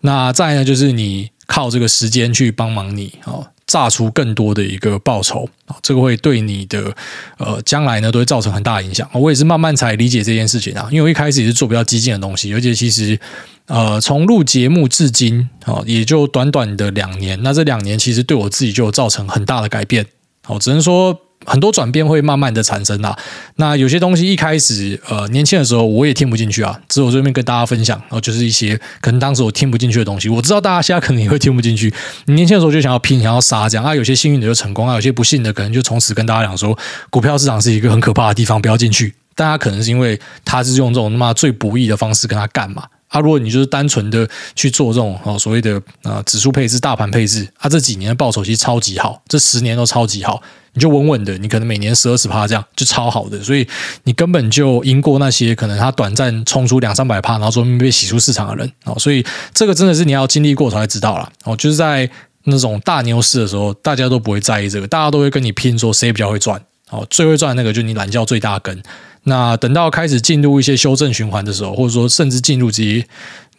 [0.00, 6.92] 那再呢，就是你靠这个时间去帮忙你哦，榨出更多的一个报酬啊，这个会对你的
[7.38, 9.08] 呃将来呢都会造成很大影响。
[9.12, 13.18] 我也是慢慢才理解这件事情啊，因为我一开始也是做比较激进的东西，而且其实
[13.66, 20.04] 呃从录节目至今哦，也就短短的两年，那这两年其实对我自己就造成很大的改变。
[20.46, 23.16] 哦，只能说很多转变会慢慢的产生啊。
[23.56, 26.80] 那有些东西一开始，呃，年轻的时候我也听不进去啊。
[26.88, 30.28] 只有这边跟大家分享，然哦，就是一些可能当时我听不进去的东西。
[30.28, 31.92] 我知道大家现在可能也会听不进去。
[32.26, 33.94] 年轻的时候就想要拼，想要杀这样啊。
[33.94, 36.76] 有些幸运的就成功啊，有些不幸的可能就从此跟大家讲说，
[37.10, 39.14] 股票市场是一个很可怕的地方，不要进去。
[39.34, 42.84] 大家可能是因为他是用这种他妈最不易的方式跟他干嘛。
[43.08, 50.42] 啊，如果你就是单纯的去做这种哦所谓的啊指数配置、大盘配置，啊这几年的报酬其实超级好，这十年都超级好，
[50.74, 53.66] 你就稳稳的，你可能每年十二十趴这样就超好的，所以
[54.04, 61.30] 你根本就赢过那些可能他短暂冲出两三百趴，然后说被洗出市场的人哦，所以这个真的是你要经历过才知道啦。
[61.44, 62.08] 哦，就是在
[62.44, 68.82] 那种大牛市的时候，大家都不会在意这个，大家都会跟你拼说谁比较会赚，哦，最会赚那个就是你懒觉最大根。
[69.28, 73.04] 那等到开始进入一些修正循环的时候，或者说甚至进入这些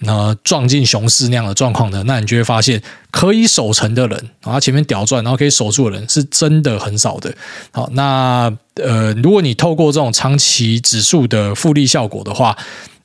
[0.06, 7.36] 呃撞进熊市那样的状况的，那你就会发现可以守成的人，然后前面屌赚，然后可以守住的人是真的很少的。
[7.71, 12.58] 好，那呃，如果你透过这种长期指数的复利效果的话，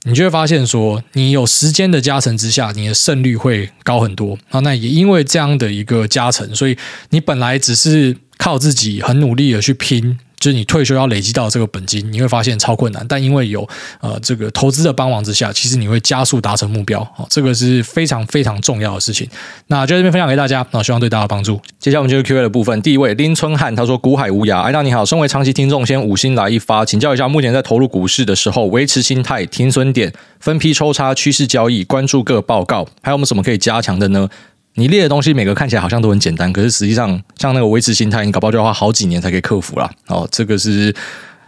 [0.05, 4.38] 你就会发现说，你有时间的加成之下，你的胜率会高很多。
[4.51, 6.79] 啊，那也因为这样的一个加成，所以
[7.11, 10.18] 你本来只是靠自己很努力的去拼。
[10.42, 13.07] 就是你退休要累积到这个本金，你会发现超困难。
[13.09, 13.66] 但因为有
[14.00, 17.00] 呃这个投资的帮忙之下，其实你会加速达成目标。
[17.16, 19.28] 哦，这个是非常非常重要的事情。
[19.68, 21.61] 那就在这边分享给大家，那希望对大家帮助。
[21.78, 22.83] 接下来我们就是 Q&A 的部分。
[22.83, 34.28] 第一位林春汉他说：“股海无涯，艾大你好，身为长期听众，先五星来一发，请教一下，目前在投入股市的时候，维持心态、停损点、分批抽插、趋势交易、关注各报告，还有没有什么可以加强的呢？”
[34.75, 39.91] 你列的东西每个看起来好像都很简单，可是实际上像那个维持心态，你搞不好就要花好几年才可以克服啦。
[40.09, 40.95] 哦，这个是。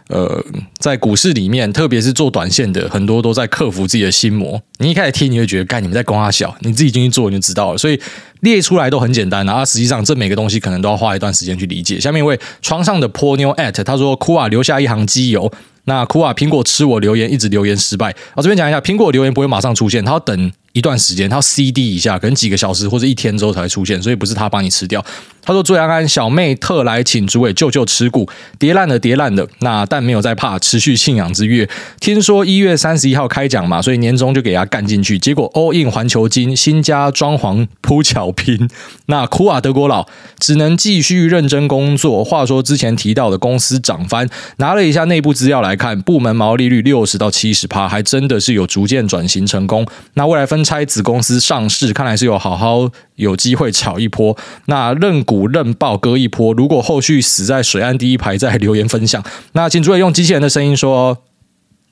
[0.07, 0.39] 呃，
[0.77, 4.61] 在股市里面，特别是做短线的，很多都在克服自己的心魔。
[4.77, 7.77] 你一开始听，你会觉得，干，你们在攻三小，你自己进去做，你就知道了。
[7.79, 7.99] 所以
[8.41, 11.99] 列出来都很简单啊，实际上这每个东西可能都要花一段时间去理解。
[11.99, 15.51] 下面一位床上的泼妞 at 他说：“酷啊，留下一行机油。”
[15.85, 18.15] 那酷啊，苹果吃我留言，一直留言失败。
[18.35, 25.03] 我这边讲一下，苹果留言不会马上出现，它要等一段时间，它 CD 一下，可能几个小时或者一天之后才会出现，所以不是它帮你吃掉。
[25.45, 28.27] 他说：“祝安安，小妹特来请主委救救持股，
[28.57, 29.47] 跌烂了，跌烂了。
[29.59, 31.69] 那但没有在怕，持续信仰之月。
[31.99, 35.19] 听说一月三十一号开奖嘛，所以年终就给他干进去。
[35.19, 38.67] 结果 all in 环球金，新家装潢铺巧拼。
[39.05, 40.07] 那苦啊，德国佬
[40.39, 42.23] 只能继续认真工作。
[42.23, 44.27] 话说之前提到的公司涨翻，
[44.57, 49.85] 拿了一下内部资料来看，部门毛利率六十到七十趴，还真的是有逐渐转型成功。
[50.15, 54.35] 那未来分拆子公司上市，看来是有好好有机会炒一波。
[54.65, 59.21] 那认股。”股认爆割一波，如果后续死在水岸第一排，再留言分享。
[59.51, 61.17] 那请注意用机器人的声音说：“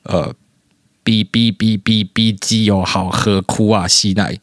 [0.04, 0.34] 呃，
[1.04, 4.40] 哔哔哔哔哔，鸡油好喝，哭啊，吸奶。”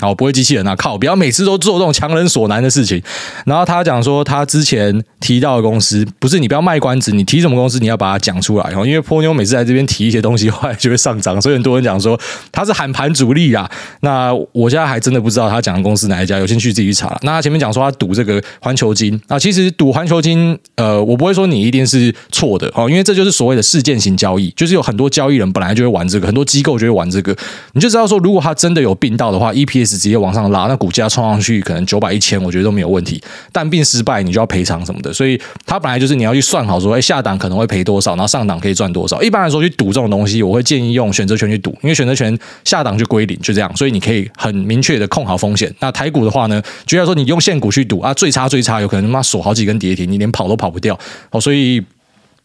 [0.00, 0.74] 好，不会机器人啊！
[0.76, 3.00] 靠，不要每次都做这种强人所难的事情。
[3.44, 8.86] 然后他讲说，他之前提到的公司，不是你不要卖关子，你提什么公司，你要把它讲出来哦。
[8.86, 12.18] 因为波妞每次在这边提一些东西，后来就会上涨，所以很多人讲说
[12.50, 13.70] 他是喊盘主力啊。
[14.00, 17.14] 那我现在还真的不知道他讲的公司哪一家，有兴趣自己去查。
[17.20, 27.36] 那他前面讲说他赌这个环球金啊，其实赌环球金，呃，我不会说你一定是错的哦，因为这就是所谓的事件型交易，就是有很多交易人本来就会玩这个，很多机构就会玩这个，
[27.74, 29.89] 你就知道说，如果他真的有病到的话，EPS。
[29.98, 33.22] 直接往上拉，那股价冲上去可能九百一千，我觉得都没有问题。
[33.52, 35.12] 但并失败，你就要赔偿什么的。
[35.12, 39.22] 所以它本来就是你要去算好说，哎，下档可能会赔多少，然后上档可以赚多少。
[39.22, 43.76] 一般来说，去赌这种东西，我会建议用选择权去赌，因为选择权下档就归零，就这样。
[43.76, 45.74] 所以你可以很明确的控好风险。
[45.80, 50.98] 那台股的话呢，觉得说你用现股去赌啊，最差最差，有可能他妈锁好几根跌停，你连跑都跑不掉。
[51.30, 51.82] 哦，所以。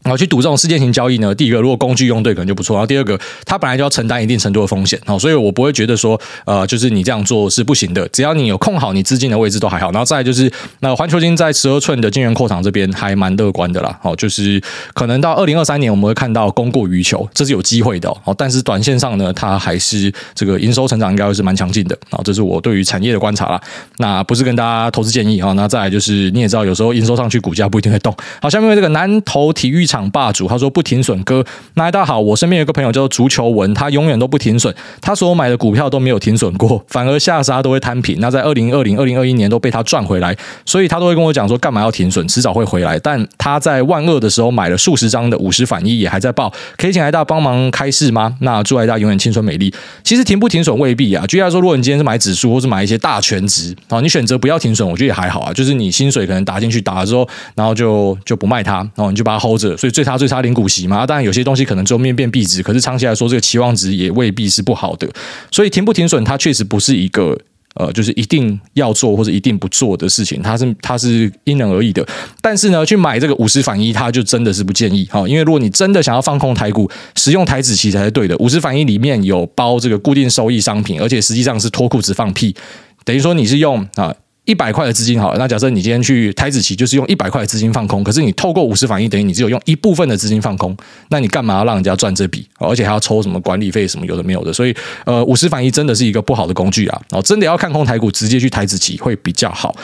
[0.06, 9.92] 然后去赌这种事件型交易呢，第一个如果工具用对可能就不错，然后第二个它本来就要承担一定程度的风险，好，所以我不会觉得说呃就是你这样做是不行的，只要你有控好你资金的位置都还好。
[9.92, 14.62] 然后再来就是那环球金在十二寸的晶圆扩厂这边还蛮乐观的啦，好，就是
[14.94, 18.36] 可能到二零二三年我们会看到供过于求，这是有机会的哦。
[18.38, 23.60] 但是短线上呢，它还是这个营收成长应该会是蛮强劲的，好，这是我对于产业的观察啦。
[23.98, 28.16] 那不是跟大家投资建议啊，那再来就是你也知道有时候营收上去股价不一定会动。
[28.40, 29.95] 好，下面这个南投体育场。
[29.96, 31.44] 场霸主，他说不停损哥，
[31.76, 38.18] 那大家好，我身边有一个朋友叫做足球文，他永远都不停损，他说我买的股票都没有停损过， 反而下杀都会摊平。
[38.20, 43.00] 那在二零二零、二零二一年都被他赚回来，所以他都会跟我讲说，干嘛要停损，迟早会回来。
[43.00, 48.36] 但他在万恶的时候买了数十张的五十反一，也还在爆，可以请来大帮忙开市吗？
[48.42, 49.74] 那祝来大永远青春美丽。
[50.04, 59.76] 其实停不停损未必啊，举例来说，如果你今天是买指数或是买一些大全值，啊，你选择不要停损，我觉得也还好啊，就是你薪水可能打进去打了之后，然后就就不卖它，然后你就把它 hold 着。
[59.86, 65.08] 所以最差最差零股息嘛，当然有些东西可能最后面变币值，可是长期来说这个期望值也未必是不好的。
[65.52, 67.38] 所以停不停损，它确实不是一个
[67.76, 72.04] 呃，就是一定要做或者一定不做的事情，它是它是因人而异的。
[72.42, 78.36] 但是呢，去买这个五十反一，它就真的是不建议哈，因为如果你真的想要放空台股，使用台指期才是对的。
[78.38, 82.56] 五十反一里面有包这个固定收益商品，而且实际上是脱裤子放屁，
[83.04, 84.16] 等于说你是用啊。
[84.46, 90.76] 一百块的资金好了，那假设你今天去台子期，就是用一百块的资金放空，可是你透过五十反一，等于你只有用一部分的资金放空，
[91.10, 92.48] 那你干嘛要让人家赚这笔？
[92.60, 97.02] 而且还要抽什么管理费什么有的没有的，所以呃，五十反一真的是一个不好的工具啊！
[97.10, 99.76] 哦，真的要看空台股，直接去台子期会比较好。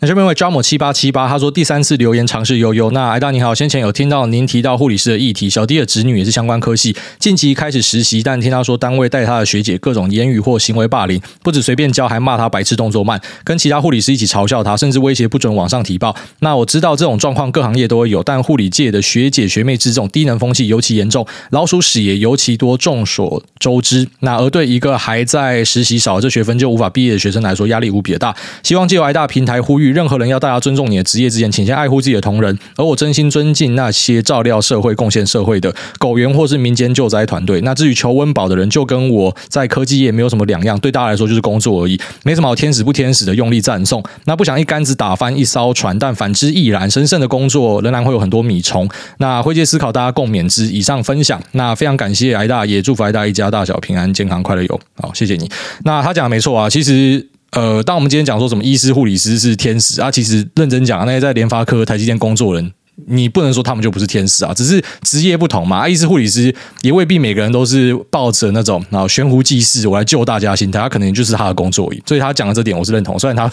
[0.00, 2.88] 那这边为 Jamo 七八七八，他说第三次留言尝试悠悠。
[2.92, 16.14] 那艾大你好，先前有听到您提到护理师的议题，小弟的侄女也是相关科系，近期开始实习，但听他说单位带他的学姐各种言语或行为霸凌，不止随便教，还骂他白痴动作慢，跟其他护理师一起嘲笑他，甚至威胁不准往上提报。
[16.38, 24.06] 那我知道这种状况各行业都会有，但护理界的学姐学妹之这种低能风气尤其严重，老鼠屎也尤其多，众所周知。
[24.20, 28.36] 那而对一个还在实习少这学分就无法毕业的学生来说，压力无比的大。
[28.62, 29.87] 希望借由艾大平台呼吁。
[29.90, 32.56] 任何人要大家尊重你的职业之前，请先爱护自己的同仁。
[32.76, 37.60] 而我真心尊敬那些照料社会、贡献社会的狗园或是民间救灾团队。
[37.62, 44.02] 那至于求温饱的人，就跟我在科技业没有什么两样，对大家来说就是工作而已，没什么好天使不天使的用力赞颂。
[44.24, 46.90] 那不想一竿子打翻一艘船，但反之亦然。
[46.90, 48.88] 神圣的工作仍然会有很多米虫。
[49.18, 50.66] 那灰阶思考，大家共勉之。
[50.66, 54.80] 以上分享，那非常感谢癌大，也祝福癌大一家大小平安、健康、快乐有。
[55.00, 55.50] 好，谢谢你。
[55.84, 57.28] 那他讲的没错啊，其实。
[57.52, 62.72] 呃，当我们今天讲说什么医师、护理师是天使啊，其实认真讲，那些在联发科、台积电工作人
[63.06, 65.78] 你不能说他们就不是天使啊，只是职业不同嘛。
[65.78, 72.02] 啊医师、护理师也未必每个人都是抱着那种啊悬壶济世，我来救大家心态，他可能就是他的工作而已。
[72.06, 73.48] 所以他讲的这点我是认同，虽然他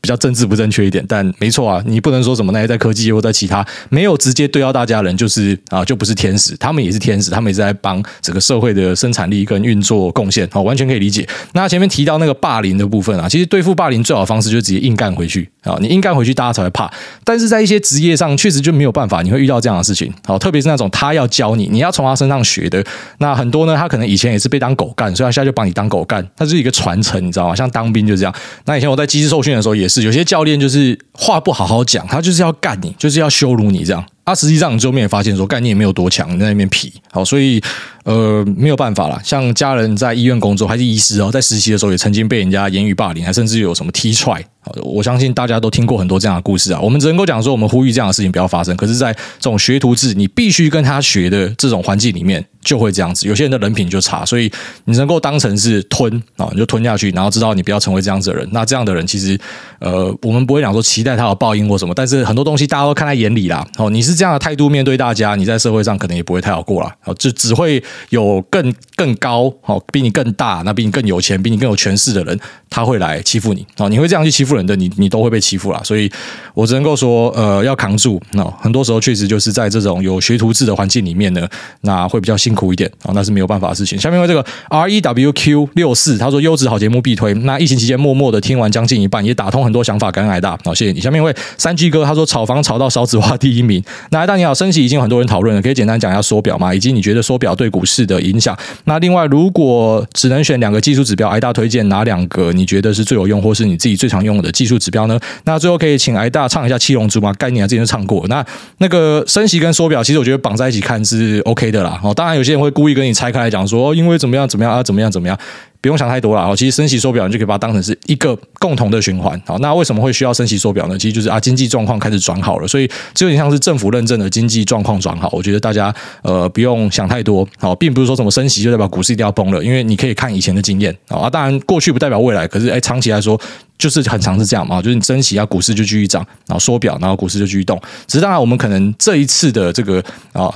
[0.00, 11.26] 比较政治不正确一点，但没错啊，你不能说什么那些在科技或在其他没有直接对到大家人，就是啊就不是天使，他们也是天使，他们也是在帮整个社会的生产力跟运作贡献，好，完全可以理解。
[11.52, 16.90] 那前面提到那个霸凌的部分啊，其实对付霸凌最好的方式就是直接硬干回去啊，你应该回去，大家才会怕。
[17.24, 22.82] 但是在一些职业上，确实就没有办法，你会遇到这样的事情，好，特别是那种他要教你，你要从他身上学的，
[23.18, 27.54] 那很多呢，他可能以前也是被当狗干，所以他现在就把你当狗干，他是一个传承，你知道吗？
[27.54, 28.34] 像当兵就这样。
[28.64, 34.04] 那以前我在机师受训的时候也是，有些教练就是话不好好讲，他就是要干你，就是要羞辱你这样。
[34.24, 37.60] 他实际上你最后面也发现说，干你也没有多强，你在那边皮，好，所以。
[38.04, 39.20] 呃，没有办法了。
[39.22, 44.42] 像家人在医院工作，还是医师哦，在实习的时候也曾经被人家言语霸凌，还甚至有什么踢踹。
[44.82, 46.80] 我相信大家都听过很多这样的故事啊。
[46.80, 48.76] 我们只能够讲说，我们呼吁这样的事情不要发生。
[48.76, 53.26] 可是，在这种学徒制，你必须跟他学的这种环境里面，就会这样子。
[53.26, 54.50] 有些人的人品就差，所以
[54.84, 58.46] 你能够当成是吞啊，你就吞下去，然后知道你不要成为这样子的人。
[58.52, 59.38] 那这样的人，其实
[59.78, 63.66] 呃，我们不会讲说期待他有报应或什么，但是很多东西大家都看在眼里啦。
[63.76, 66.92] 哦，你是这样的态度面对大家，你在社会上可能也不会太好过了。
[67.04, 67.82] 哦，就只会。
[68.10, 72.38] 有更更高，哦，比你更大，那比你更有钱，比你更有权势的人，
[72.70, 75.80] 他会来欺负你，哦，你会这样去欺负人的，你你都会被欺负啦。
[75.84, 76.10] 所以
[76.54, 78.20] 我只能够说，呃，要扛住。
[78.32, 81.46] 那很多时候确实就是在这种有学徒制的环境里面呢，
[81.82, 83.98] 那会比较辛苦一点，哦，那是没有办法的事情。
[83.98, 87.32] 下面为这个 R E W Q 六四，他说优质好节目必推。
[87.34, 91.00] 那疫情期间默默的听完将近一半，也打通很多想法，感恩癌大，好，谢谢你。
[91.00, 93.82] 下面为三 G 哥，他说炒房炒到少子化第一名。
[94.10, 96.74] 那癌大你好，升息已经很多人讨论了，可以简单讲一下缩表吗？
[96.74, 98.56] 以及你觉得缩表对股市的影响？
[98.84, 102.52] 那另外，如果只能选两个技术指标，癌大推荐哪两个？
[102.52, 105.18] 你觉得是最有用，或是你自己最常用的技术指标呢？
[105.44, 107.32] 那最后可以请挨大唱一下《七龙珠》吗？
[107.34, 108.26] 概念啊，之前就唱过。
[108.28, 108.44] 那
[108.78, 112.00] 那个升息跟缩表，其实我觉得绑在一起看是 OK 的啦。
[112.02, 115.38] 哦，当然有些人会故意跟你拆开来讲说，因为怎么样怎么样啊，怎么样怎么样。
[115.80, 119.40] 不用想太多了哦，其实升息缩表，你就可以把它当成是一个共同的循环。
[119.46, 120.98] 好，那为什么会需要升息缩表呢？
[120.98, 125.28] 其实就是啊，经济状况开始转好了，所以这有点像是政府认证的经济状况转好。
[125.32, 131.30] 我觉得大家呃不用想太多，好，并不是说什么升息就代表股市一定要崩了，因为你可以看以前的经验啊。
[131.30, 133.40] 当然过去不代表未来，可是哎，长期来说
[133.78, 137.80] 就是很常是这样嘛，就是你升息啊，股市就继续涨，然后缩表，然后股市就继续动。
[138.08, 140.52] 只是当然，我们可能这一次的这个啊。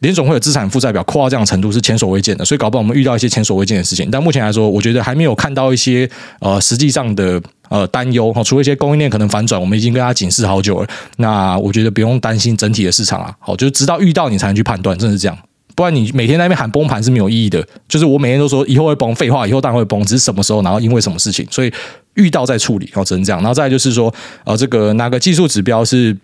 [0.00, 4.10] 联总会有资产负债表扩到这样程度是前所未见的，所以搞不好我们遇到一些前所未见的事情。
[4.10, 6.08] 但目前来说，我觉得还没有看到一些
[6.40, 10.88] 呃实际上的呃担忧哈，除了一些供应链可能反转，我们已经跟他警示好久了。
[11.16, 15.38] 那我觉得不用担心整体的市场啊，好，就是直到遇到你才能去判断，真的是这样。
[15.74, 17.66] 不然你每天在那边喊崩盘是没有意义的。
[17.88, 21.72] 就是我每天都说以后会崩，废话，以后当然会崩，只是什么时候，然后因为什么事情，所以
[22.14, 23.40] 遇到再处理，哦，只能这样。
[23.40, 24.12] 然后再就是说，
[24.44, 26.14] 呃，这个哪个技术指标是？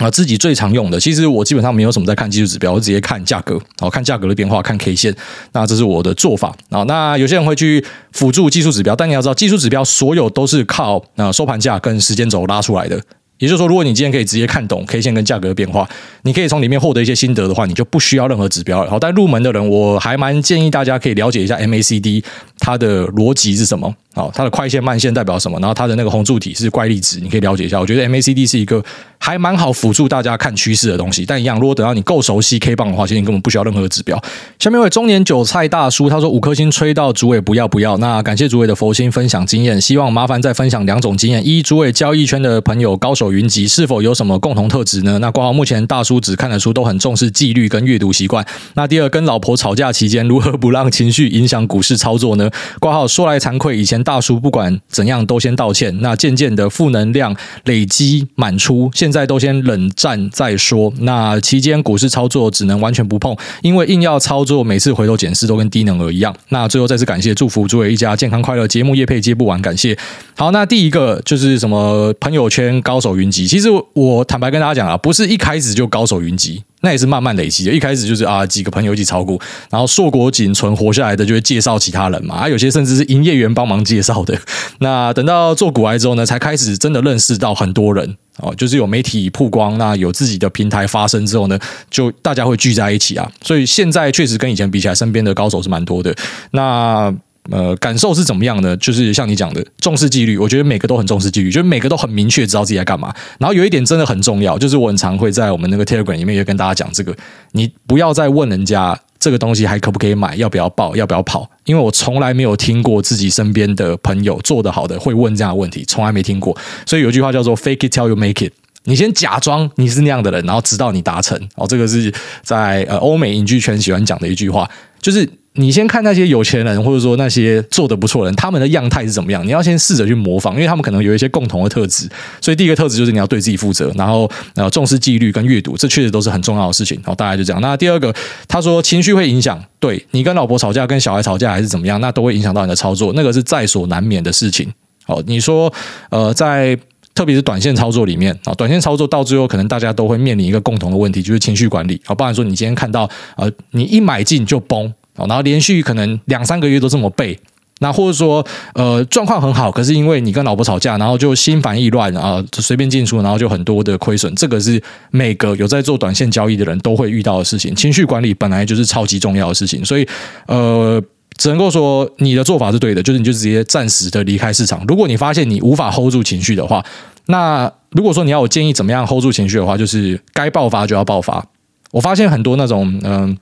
[0.00, 5.14] 啊，自己最常用的，其实我基本上没有什么在看技术指标，我直接看价格，好，看价格的变化，看 K 线，
[5.52, 6.82] 那这是我的做法啊。
[6.84, 12.98] 那有些人会去辅助技术指标，但你要知道，技术指标所有都是靠啊收盘价跟时间轴拉出来的。
[13.40, 15.88] 也就是说，如果你今天可以直接看懂 K 线跟价格的变化，
[16.22, 18.90] 你可以从里面获得一些心得的话，你就不需要任何指标了。
[18.90, 22.22] 好，但入门的人，我还蛮建议大家可以了解一下 MACD
[22.58, 23.92] 它的逻辑是什么。
[24.12, 25.58] 好，它的快线慢线代表什么？
[25.60, 27.80] 然后它的那个红柱体是怪力值，你可以了解一下。
[27.80, 28.82] 我觉得 MACD 是一个
[29.18, 31.24] 还蛮好辅助大家看趋势的东西。
[31.24, 34.20] 但一样，如果等到你够熟悉 K 棒的话，其实你根本不需要任何指标。
[34.58, 44.10] 下面一位中年韭菜大叔他说：“五颗星吹到主委不要不要。”那感谢主委的佛心分享经验，希望麻烦再分享两种经验：一，主委交易圈的朋友高手云集，是否有？
[44.20, 45.18] 什么共同特质呢？
[45.20, 48.44] 那挂号目前大叔只看得出都很重视纪律跟阅读习惯。
[48.74, 52.50] 那第二，跟老婆吵架期间如何不让情绪影响股市操作呢？
[52.80, 55.96] 挂号说来惭愧，以前大叔不管怎样都先道歉。
[56.02, 60.92] 那渐渐的负能量累积满出，现在都先冷战再说。
[60.98, 66.36] 那期间股市操作只能完全不碰，因为硬要操作，每次回头检视都跟低能儿一样。
[66.50, 68.68] 那最后再次感谢，祝福诸位一家健康快乐。
[68.68, 69.96] 节目业配接不完，感谢。
[70.36, 73.68] 好，那第一个就是什么朋友圈高手云集，其实。
[73.92, 77.72] 我坦白跟大家讲啊，不是一开始就高手云集，那也是慢慢累积的。
[77.72, 79.38] 一开始就是啊，几个朋友一起炒股，
[79.70, 82.36] 然后硕果仅存活下来的就会介绍其他人嘛。
[82.36, 84.38] 啊，有些甚至是营业员帮忙介绍的。
[84.78, 91.58] 那等到做股癌之后呢，才开始真的认识到很多人哦，就是有媒体曝光，那有自己的平台发声之后呢，
[91.90, 93.30] 就大家会聚在一起啊。
[93.42, 96.14] 所以现在确实跟以前比起来，身边的高手是蛮多的。
[96.52, 97.14] 那。
[97.50, 98.76] 呃，感受是怎么样呢？
[98.76, 100.36] 就是像你讲的，重视纪律。
[100.36, 103.12] 我觉得每个都很重视纪律，就是每个都很明确知道自己在干嘛。
[103.38, 107.16] 然后有一点真的很重要，就是我很常会在我们那个 Telegram 里面也跟大家讲这个：
[107.52, 111.50] 你不要再问人家这个东西还可不可以买，要不要报，要不要跑。
[111.64, 116.56] 因为我从来没有听过自己身边的朋友做得好的会问这样的问题，从来没听过。
[116.84, 118.52] 所以有句话叫做 “Fake it till you make it”。
[118.84, 121.36] 你先假装你是那样的人，然后直到你达成。
[121.56, 122.12] 哦，这个是
[122.42, 124.70] 在呃欧美影剧圈喜欢讲的一句话，
[125.00, 125.28] 就是。
[125.54, 129.44] 你先看那些有钱人，或者说那些做得不错的人，他们的样态是怎么样？
[129.44, 132.08] 你要先试着去模仿，因为他们可能有一些共同的特质。
[132.40, 136.96] 所以第一个特质就是你要对自己负责，然后呃重视纪律跟阅读，这确实都是很重要的事情。
[136.98, 137.60] 然后大概就这样。
[137.60, 138.14] 那第二个，
[138.46, 144.72] 他说情绪会影响，对你跟老婆吵架、跟小孩吵架还是怎么样，那都会影响到你的操作，那个是在所难免的事情。
[145.06, 145.72] 哦，你说
[146.10, 146.78] 呃，在
[147.12, 152.00] 特别是短线操作里面啊，短线操作到最后可能大家都会面临一个共同的问题，就是情绪管理。
[152.04, 154.94] 好，不然说你今天看到呃，你一买进就崩。
[155.16, 157.38] 然后连续可能两三个月都这么背，
[157.80, 167.74] 那或者说呃状况很好，可是因为你跟老婆吵架，然后就心烦意乱啊，就随便进出，然后就很多的亏损，这个是每个有在做短线交易的人都会遇到的事情。
[167.74, 170.06] 情绪管理本来就是超级重要的事情，所以
[170.46, 171.02] 呃
[171.36, 174.84] 只能够说你的做法是对的，就是你就直接暂时的离开市场。
[174.86, 176.84] 如果你发现你无法 hold 住情绪的话，
[177.26, 181.44] 那如果说你要我建议怎么样 hold 住情绪的话，就是该爆发就要爆发。
[181.92, 183.36] 我发现很多那种嗯。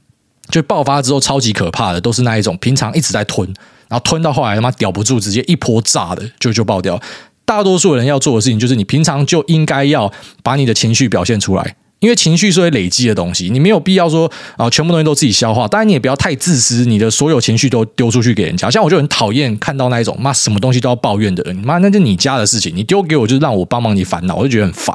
[0.51, 3.46] 就爆发之后超级可怕的，都是那一种平常一直在吞，
[3.88, 7.01] 然后吞到后来他妈屌不住，直接一波炸的就就爆掉。
[7.44, 15.66] 大多数人要做的事情就是，你平常就应该要把你的情绪表现出来，因为情绪是会累积的东西，你没有必要说啊，全部东西都自己消化。
[15.66, 18.70] 当然你也不要太自私，你的所有情绪都丢出去给人家。
[18.70, 24.94] 像我就很讨厌看到那一种妈什么东西都要抱怨的人，妈那是你家的事情，你丢给我就是让我帮忙你烦恼，我就觉得很烦。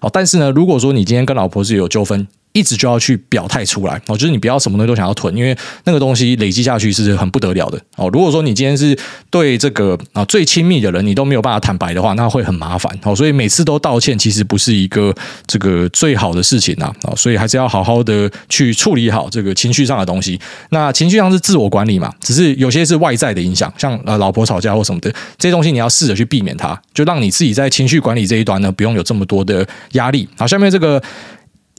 [0.00, 2.26] 好，但是呢，如果说你今天跟老婆是有纠纷。
[2.52, 8.10] 一直就要去表态出来哦，就是你不要什么东西都想要囤，因为那个东西累积下去是很不得了的哦。
[8.12, 8.96] 如果说你今天是
[9.30, 13.14] 对这个啊最亲密的人，你都没有办法坦白的话，那会很麻烦哦。
[13.14, 15.14] 所以每次都道歉，其实不是一个
[15.46, 17.14] 这个最好的事情呐啊。
[17.16, 20.40] 所以还是要好好的去处理好这个情绪上的东西。
[20.70, 30.28] 那情绪上是自我管理嘛，只是有些是外在的影响，像呃老婆吵架或什么的这些东西，你要试着去避免它，就让你自己在情绪管理这一端呢，不用有这么多的压力。
[30.36, 31.00] 好，下面这个。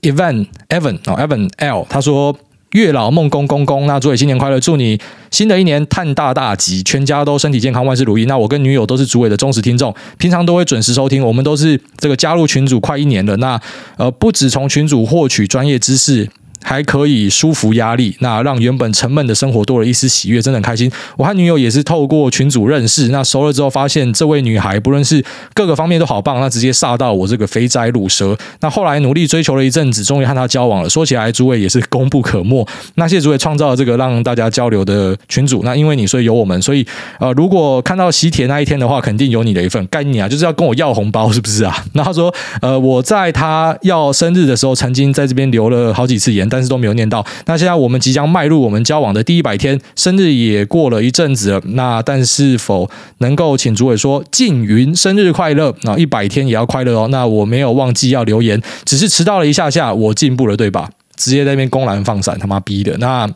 [0.02, 2.36] Evan Evan 哦，Evan L，他说
[2.72, 5.00] 月老梦公公公，那祝你新年快乐，祝你
[5.30, 8.24] 新的一年探大大吉，全家都身体健康，万事如意。
[8.24, 11.22] 那我跟女友都是主委的忠实听众，平常都会准时收听。
[11.22, 13.60] 我们都是这个加入群组快一年了，那
[13.96, 16.28] 呃，不止从群组获取专业知识。
[16.62, 20.90] 还可以舒服压力，那让原本沉闷的生活多了一丝喜悦，真的很开心。
[21.16, 25.22] 我和女友也是透过群组认识，那熟了之后发现这位女孩不论是
[25.54, 28.36] 各个方面都好棒，那直接煞到我这个肥宅鲁蛇。
[28.60, 30.88] 那后来努力追求了一阵子，终于和她交往了。
[30.88, 32.66] 说起来，诸位也是功不可没。
[32.94, 35.62] 那谢谢诸位创造了这个让大家交流的群组。
[35.64, 36.60] 那因为你，所以有我们。
[36.62, 36.86] 所以
[37.18, 39.84] 呃，如果看到喜帖那一天的话，肯定有你的一份。
[39.90, 41.84] 该你啊，就是要跟我要红包，是不是啊？
[41.94, 46.48] 那他说呃，我在他要生日的时候，曾经在这边留了好几次言。
[46.52, 47.24] 但是都没有念到。
[47.46, 51.62] 那现在我们即将迈入我们交往的第一百天，生日也过了一阵子了。
[51.68, 55.74] 那但是否能够请主委说静云生日快乐？
[55.84, 57.08] 那一百天也要快乐哦。
[57.10, 60.90] 那我没有忘记要留言，只是迟到了一下下，我进步了，对吧？
[61.16, 62.94] 直接在那边公然放闪，他妈逼的。
[62.98, 63.26] 那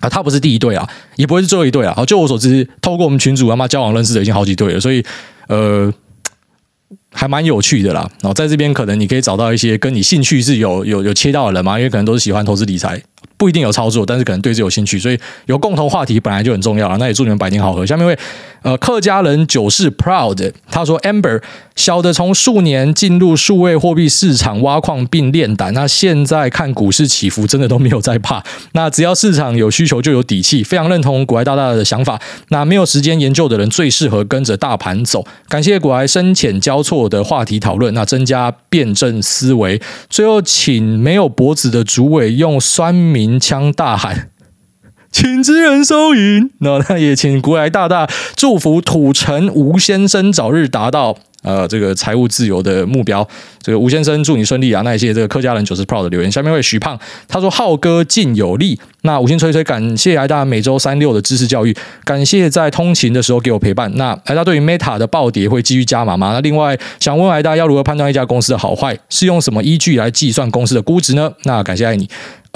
[0.00, 1.94] 啊，他不是第一对啊，也不会是最后一对啊。
[1.94, 5.04] 好就我所知，透过我们群主他妈交往认识的已经好几对了，所以
[5.46, 5.92] 呃。
[7.12, 13.00] 还蛮有趣的啦，然后在这边可能你可以找到一些跟你兴趣是有有有切到的人嘛，因为可能都是喜欢投资理财。
[13.38, 16.98] 不一定有操作，但是可能对这有兴趣，所以有共同话题本来就很重要了。
[16.98, 17.86] 那也祝你们百年好合。
[17.86, 18.18] 下面一位
[18.62, 21.40] 呃客家人九世 Proud，他说 Amber
[21.76, 28.42] 小的从数年进入数位货币市场挖矿并练胆，那现在看股市起伏真的都没有在怕。
[28.72, 32.20] 那只要市场有需求就有底气，非常认同股癌大大的想法。
[32.48, 35.24] 那没有时间研究的人最适合跟着大盘走。
[35.48, 39.80] 感谢股癌深浅交错的话题讨论，那增加辩证思维。
[40.10, 43.27] 最后请没有脖子的主委用酸民。
[43.28, 44.30] 鸣枪大喊，
[45.12, 46.50] 请支援收银。
[46.60, 53.28] 那那也请股癌大大祝福土城吴先生早日达到呃这个财务自由的目标。
[53.60, 54.80] 这个吴先生祝你顺利啊！
[54.82, 56.32] 那谢谢这个客家人九十 Pro 的留言。
[56.32, 58.80] 下面为许胖，他说浩哥尽有力。
[59.02, 63.92] 那五星吹吹，感谢癌大每周三六的知识教育，感谢在通勤的时候给我陪伴。
[63.96, 66.32] 那癌大对于 Meta 的暴跌会继续加码吗？
[66.32, 68.98] 那另外想问癌大要如何判断一家公司的好坏？
[69.10, 71.30] 是用什么依据来计算公司的估值呢？
[71.44, 72.08] 那感谢爱你。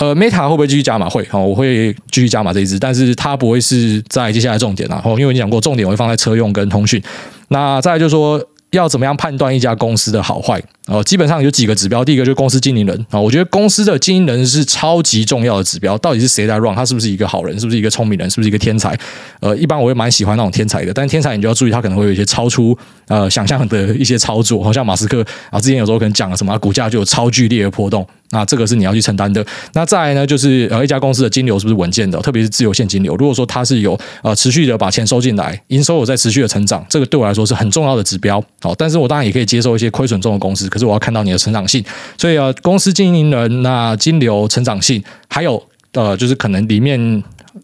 [0.03, 1.09] 呃，Meta 会不会继续加码？
[1.09, 4.97] 会，好，我会继续加码这一支，但是它不会是在接下来重点啦。
[4.97, 7.01] 然后，因为你讲过，重点我会放在车用跟通讯。
[7.49, 8.45] 那再来就是说。
[8.73, 10.59] 要怎么样判断一家公司的好坏？
[11.05, 12.03] 基本上有几个指标。
[12.03, 15.99] 第一个就是公司经营人啊，我觉得公司的经营人是超级重要的指标。
[15.99, 16.75] 到底是谁在 run？
[16.75, 17.61] 他是不是一个好人？
[17.61, 18.31] 是不是一个聪明人？
[18.31, 18.99] 是不是一个天才？
[19.41, 22.75] 呃，一般我会蛮喜欢那种天才的，但是天才你就要注意，他可能会有一些超出
[23.09, 24.65] 呃想象的一些操作。
[24.65, 28.07] 好像马斯克啊，之前有时候可能讲了什么，股价就有超剧烈的波动。
[28.33, 29.47] 那这个是你要去承担的。
[29.75, 33.15] 那再来呢，就是呃一家公司的金流是不是稳健的，特别是自由现金流。
[33.17, 38.43] 如果说它是有呃持续的把钱收进来，营收有在持续的成长，这个对我来说是很重要的指标。
[38.61, 41.85] 好，但是我当然也可以接受一些亏损中的公司，可是我要看到你的成长性。
[42.19, 45.63] 所以啊，公司经营人那金流成长性，还有
[45.93, 47.23] 呃就是可能里面。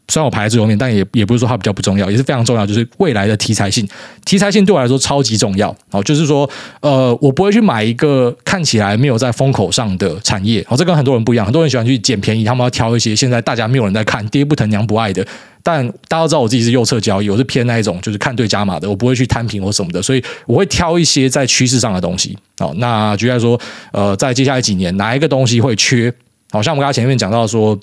[0.09, 2.67] 虽然我排在最后面，但也也不是说它比较不重要，也是非常重要。
[2.67, 3.89] 就是未来的题材性，
[4.25, 5.75] 题材性对我来说超级重要。
[5.91, 6.49] 好，就是说，
[6.81, 10.65] 呃，我不会去买一个看起来没有在风口上的产业。
[10.69, 15.27] 好，这跟很多人不一样，很多人喜欢去捡便宜，他们要挑一些现在大家没有人在看、 爹不疼娘不爱的。
[15.63, 22.37] 但大家都知道我自己是右侧交易，我是偏那一种，就是看对加码的，我不会去摊平或什么的，所以我会挑一些在趋势上的东西。
[22.59, 23.61] 好，那举例来说，
[23.93, 26.13] 呃，在接下来几年哪一个东西会缺？
[26.51, 27.79] 好像我们刚才前面讲到说。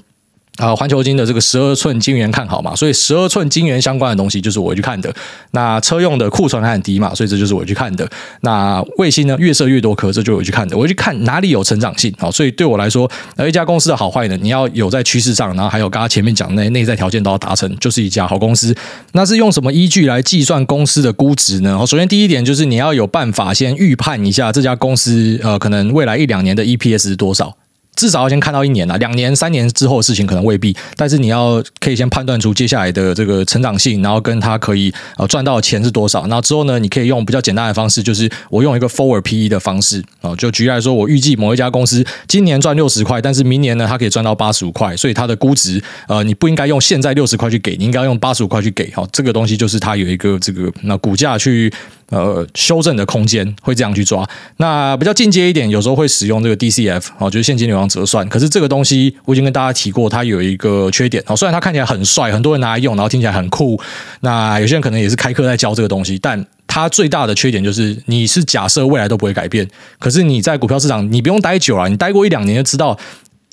[0.58, 5.14] 啊，环球金的这个十二寸晶圆看好嘛，所以十二寸晶圆相关的东西就是我去看的。
[5.52, 8.10] 那车用的库存还很低嘛，所以这就是我去看的。
[8.42, 10.78] 那卫星呢，越设越多颗，这就我去看的。
[10.78, 12.14] 我去看哪里有成长性。
[12.18, 18.74] 好，所以对我来说，呃，一家公司的好坏呢，你要有在趋势上，然后还有刚刚前面讲的那内在条件都要达成，就是一家好公司。
[19.12, 21.78] 那是用什么依据来计算公司的估值呢？
[21.78, 27.58] 好，首先第一点就是你要有办法先预判一下这家公司，呃，可能未来一两年的 EPS 是多少。
[27.96, 36.22] 至少要先看到一年啊，两年、三年之后的事情可能未必，但是你要可以先判断出接下来的这个成长性，然后跟它可以呃赚到的钱是多少。
[36.24, 48.92] 然后之后呢，你可以用比较简单的方式，就是我用一个 forward PE 的方式啊，就举例来说，我预计某一家公司今年赚六十块，但是明年呢，它可以赚到八十五块，所以它的估值呃，你不应该用现在六十块去给，你应该用八十五块去给。
[48.92, 51.72] 好，这个东西就是它有一个这个那股价去。
[52.12, 54.24] 呃，修正的空间会这样去抓。
[54.58, 58.28] 那比较进阶一点，有时候会使用这个 DCF，哦，就是现金流量折算。
[58.30, 61.24] 可是这个东西我已经跟大家提过，它有一个缺点。
[61.26, 63.82] 哦，虽然它看起来很帅，很多人拿来用，然后听起来很酷。
[64.22, 69.68] 那有些人可能也是开课在教这个东西，但它最大的缺点就是，你是假设未来都不会改变。
[69.98, 72.96] 可是你在股票市场，你不用待久了，你待过一两年就知道，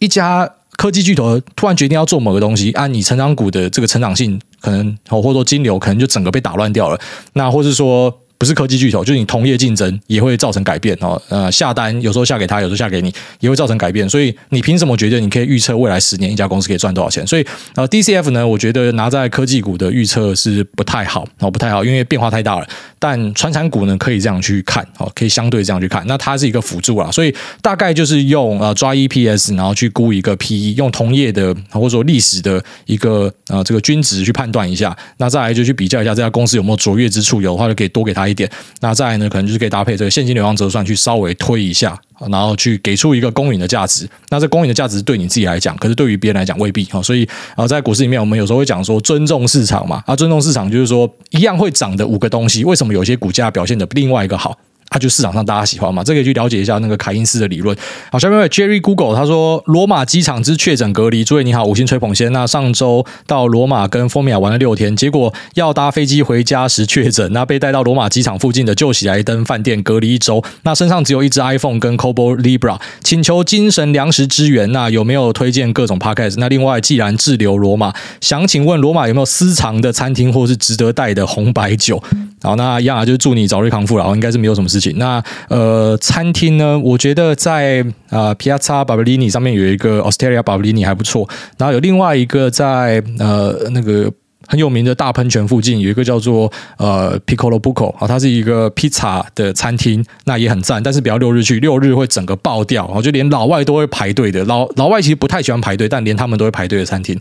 [0.01, 0.47] 一家
[0.77, 7.01] 科技巨头突然决定要做某个东西，按你成长股的这个成长性，可能或者说金流，可能就整个被打乱掉了。
[7.33, 8.19] 那或是说。
[8.43, 11.23] 不是科技巨头，就是你同业竞争也会造成改变哦。
[11.29, 14.09] 呃，下单有时候下给他，有时候下给你，也会造成改变。
[14.09, 17.25] 所以你凭什么觉得你可以预测未来十年一家公司可以赚多少钱？
[17.25, 22.67] 所以呃，DCF 呢，我觉得拿在科技股的预测是不太好哦，不太好，因为变化太大了。
[22.99, 26.05] 但传产股呢，可以这样去看哦，可以相对这样去看。
[26.09, 34.97] 那它是一个辅助啊，所以大概就是用呃抓 EPS，然后去估一个 PE，用同业的或者说历史的一个呃这个均值去判断一下。
[35.19, 38.51] 那再来就去比较一下这家公司有没有卓越之处，有的话就可以多给他一一点。
[38.81, 41.97] 那再来呢，可能就是可以搭配这个现金流量折算去稍微推一下，
[42.29, 44.09] 然后去给出一个公允的价值。
[44.31, 46.85] 那这公允的价值对你自己来讲，可是对于别人来讲未必。
[47.03, 50.03] 所以啊，在股市里面，我们有时候会讲说尊重市场嘛。
[50.07, 54.59] 啊，尊重市场就是说一样会涨的五个东西，为什么有些股价表现的另外一个好？
[54.93, 57.77] 它就市场上大家喜欢嘛，这个可以去了解一下那个凯因斯的理论。
[58.11, 61.25] 好，下面有 Jerry Google 他说，罗马机场之确诊隔离。
[61.25, 62.33] 诸位你好，五星吹捧先。
[62.33, 70.43] 那上周到罗马跟风米亚玩了六天，结果要搭飞机回家时确诊，那被带到罗马机场附近的旧喜来登饭店隔离一周。
[70.65, 74.71] 那身上只有一只 iPhone 跟 c o b o Libra，请求精神粮食支援。
[74.73, 76.37] 那有没有推荐各种 Podcast？
[76.39, 82.03] 那另外，既然滞留罗马，想请问罗马有没有私藏的餐厅或是值得带的红白酒？
[82.43, 84.13] 好，那一样啊，就是祝你早日康复了。
[84.13, 91.29] 应该是没有什么事那呃，餐厅呢，我觉得在呃 Piazza Bablini 上面有一个 Osteria Bablini 还不错。
[91.59, 94.11] 然后有另外一个在呃那个
[94.47, 100.83] 很有名的大喷泉附近有一个叫做呃 Piccolo Buco 啊，它是一个披萨的餐厅，那也很赞。
[100.83, 104.45] 但是不要六日去，六日会整个爆掉，然后就连老外都会排队的。
[104.45, 107.19] 老老外其实不太喜欢排队，但连他们都会排队的餐厅。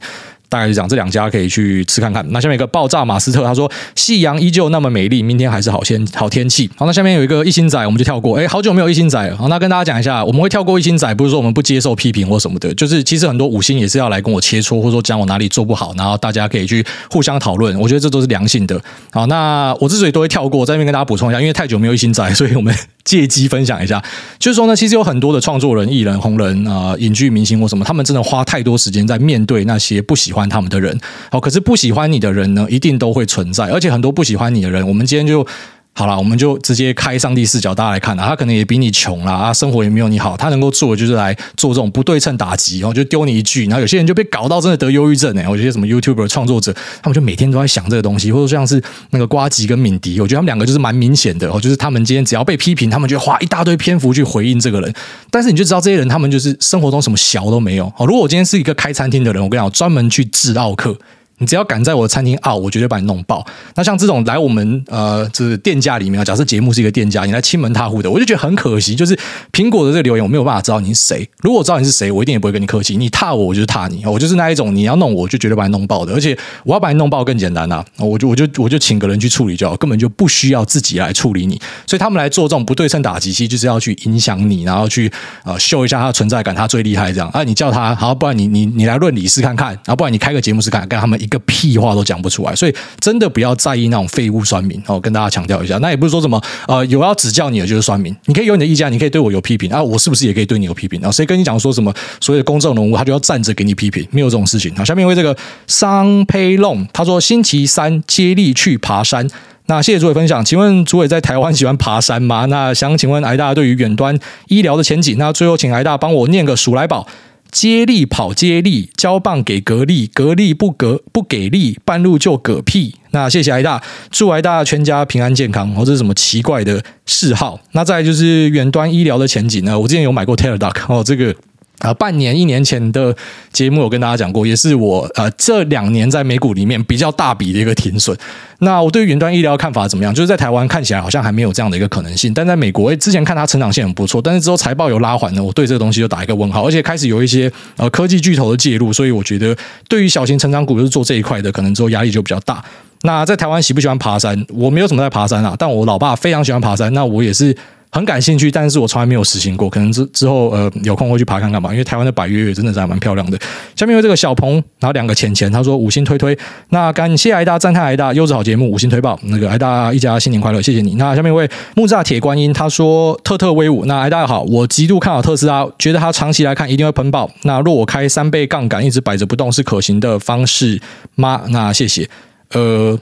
[0.51, 2.25] 大概是讲这两家可以去吃看看。
[2.31, 8.37] 那下面一个爆炸马斯特他说：“夕阳依旧那么美丽，明天还是好天好天气。”好，那下面有一个一星仔，我们就跳过。
[8.37, 9.37] 哎，好久没有一星仔了。
[9.37, 17.79] 好，那跟大家讲一下，我们会跳过一星仔，不是说我们不接受批评或什么的，就是其实很多五星也是要来跟我切磋，或者说讲我哪里做不好，然后大家可以去互相讨论。
[17.79, 18.77] 我觉得这都是良性的。
[19.11, 22.75] 好，那我之所以都会跳过，在那边跟大家补充一下，因为太久没有一星仔，所以我们。
[23.03, 24.03] 借机分享一下，
[24.39, 30.99] 就是说呢，其实有很多的创作人、艺人、红人啊、影剧明星或什么，他们真的花太多时间在面对那些不喜欢他们的人。
[31.31, 35.45] 好，可是不喜欢你的人呢，一定都会存在，而且很多不喜欢你的人，我们今天就。
[35.93, 46.73] 好了，我们就直接开上帝视角，大家来看啊，他可能也比你穷啦，啊，生活也没有你好，他能够做的就是来做这种不对称打击，然后就丢你一句，然后有些人就被搞到真的得忧郁症哎，我觉得什么 YouTuber 创作者，
[47.03, 54.93] 他们就每天都在想这个东西，或者像是那个瓜吉跟敏迪，我觉得他们两个就是蛮明显的哦，就是他们今天只要被批评，他们就花一大堆篇幅去回应这个人，
[55.29, 57.91] 但是你就知道这些人他们就是生活中什么小都没有。
[57.99, 60.97] 如果我今天是一个开餐厅的人，我跟你讲，专门去治奥客。
[61.41, 63.43] 你只要敢在我餐厅傲，我绝对把你弄爆。
[63.75, 68.95] 那像这种来我们呃，就是店家里面啊，假设节目是一个店家，你来亲门踏户的，我就觉得很可惜。
[68.95, 69.17] 就是
[69.51, 71.27] 苹果的这个留言，我没有办法知道你是谁。
[71.39, 72.95] 如果我知道你是谁，我一定也不会跟你客气。
[72.95, 74.05] 你踏我，我就踏你。
[74.05, 76.13] 我就是那一种，你要弄我，我就绝对把你弄爆的。
[76.13, 81.59] 而且我要把你弄爆更简单啊，我就我就我就请个人去处理就好，根本就不需要自己来处理你。
[81.87, 85.11] 所以他们来做这种不对称打击，其实就是要去影响你，然后去
[85.43, 87.27] 呃秀一下他的存在感，他最厉害这样。
[87.29, 92.55] 啊，你叫他好，不然你你你来论理试看看，然后不然你开个节目试看，跟他们一个屁话都讲不出来。
[92.55, 95.79] 所以真的不要在意那种废物酸民哦，跟大家强调一下。
[95.79, 101.01] 那也不是说什么呃有要指教你的就是酸民，你可以有你的意见，你可以对我有批评啊，我是不是也可以对你有批评？
[101.01, 104.07] 然后谁跟你讲说什么所谓的公众人物，他就要站着给你批评？
[104.11, 104.75] 没有这种事情。
[104.75, 109.27] 好，下面为这个桑佩龙，他说星期三接力去爬山。
[109.67, 112.45] 那谢谢诸位分享，请问诸位在台湾喜欢爬山吗？
[112.47, 114.17] 那想请问癌大对于远端
[114.47, 115.15] 医疗的前景？
[115.17, 117.07] 那最后请癌大帮我念个数来宝。
[117.51, 122.95] 接力跑接力，交棒给格力，格力不格不给力，半路就嗝屁。
[123.11, 125.69] 那谢谢艾大，祝艾大全家平安健康。
[125.75, 127.59] 或者是什么奇怪的嗜好？
[127.73, 129.77] 那再就是远端医疗的前景呢？
[129.77, 131.35] 我之前有买过 Teladoc 哦，这个。
[131.81, 133.15] 啊，半年一年前的
[133.51, 138.15] 节目，有跟大家讲过，也是我呃这两年在美股里面比较大笔的一个停损。
[138.59, 140.13] 那我对于云端医疗看法怎么样？
[140.13, 149.57] 就是在台湾看起来好像还没有这样的一个可能性，但在美国，诶，之前看它成长性很不错，但是之后财报有拉缓呢，我对这个东西就打一个问号，而且开始有一些呃科技巨头的介入，所以我觉得
[149.89, 152.63] 对于小型成长股就是做这一块的，可能之后压力就比较大。
[153.01, 154.45] 那在台湾喜不喜欢爬山？
[154.53, 157.55] 我没有什么在爬山啊，但我老爸非常喜欢爬山，那我也是。
[157.93, 161.71] 很感兴趣，但是我从来没有实行过，可能之之后呃有空会去爬看看吧。
[161.71, 163.37] 因为台湾的百岳真的是还蛮漂亮的。
[163.75, 166.37] 下面有这个小鹏，然后两个钱钱，他说五星推推，
[166.69, 169.19] 那感谢癌大赞叹癌大优质好节目，五星推爆。
[169.23, 170.95] 那个癌大一家新年快乐，谢谢你。
[170.95, 177.29] 那下面一位木栅铁观音，他说特特威武，那癌大好，我极度看好特斯拉，觉得它长期来看一定会喷爆。
[177.43, 180.81] 那若我开三倍杠杆一直摆着不动是可行的方式
[181.15, 181.41] 吗？
[181.49, 182.09] 那谢谢。
[182.53, 182.97] 呃，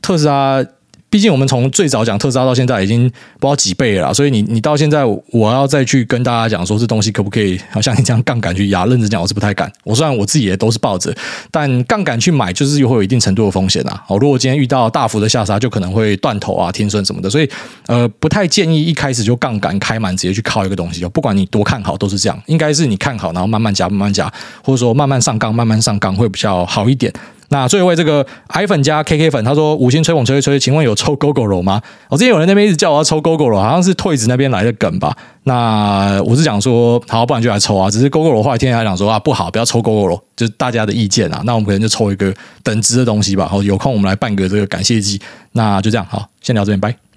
[0.00, 0.64] 特斯拉。
[1.12, 3.06] 毕竟我们从最早讲特斯拉到现在已经
[3.38, 9.70] 不知道几倍了，所以你你到现在我要再去跟大家讲说这东西可不可以，好像你这样杠杆去压，认真讲我是不太敢。
[9.84, 11.14] 我虽然我自己也都是抱着，
[11.50, 14.02] 但杠杆去买就是又会有一定程度的风险啊。
[14.06, 17.46] 好，如果今天遇到大幅的下杀，就可能会断头啊、停损什么的，所以
[17.88, 21.02] 呃不太建议一开始就杠杆开满直接去靠一个东西。
[21.02, 24.32] 就不管你多看好都是这样，应该是你看好然后慢慢加、慢慢加，
[24.64, 27.12] 或者说慢慢上杠、慢慢上杠会比较好一点。
[27.52, 31.82] 那最后一位这个 iPhone 加 KK 粉，他说五星吹捧吹吹吹，请问有抽 GoGo 罗吗？
[32.08, 35.14] 我、之前有人那边一直叫我要抽 GoGo 罗好像是 Toys 那边来的梗吧。
[35.44, 37.90] 那我是想说，好，不然就来抽啊。
[37.90, 41.42] 只是 Gogoro 后来天天还讲说啊，不好，不要抽 GoGo 罗就是大家的意见啊。
[41.44, 42.32] 那我们可能就抽一个
[42.62, 43.46] 等值的东西吧。
[43.46, 45.20] 好，有空我们来办个这个感谢机。
[45.52, 47.11] 那就这样，好，先聊这边，拜。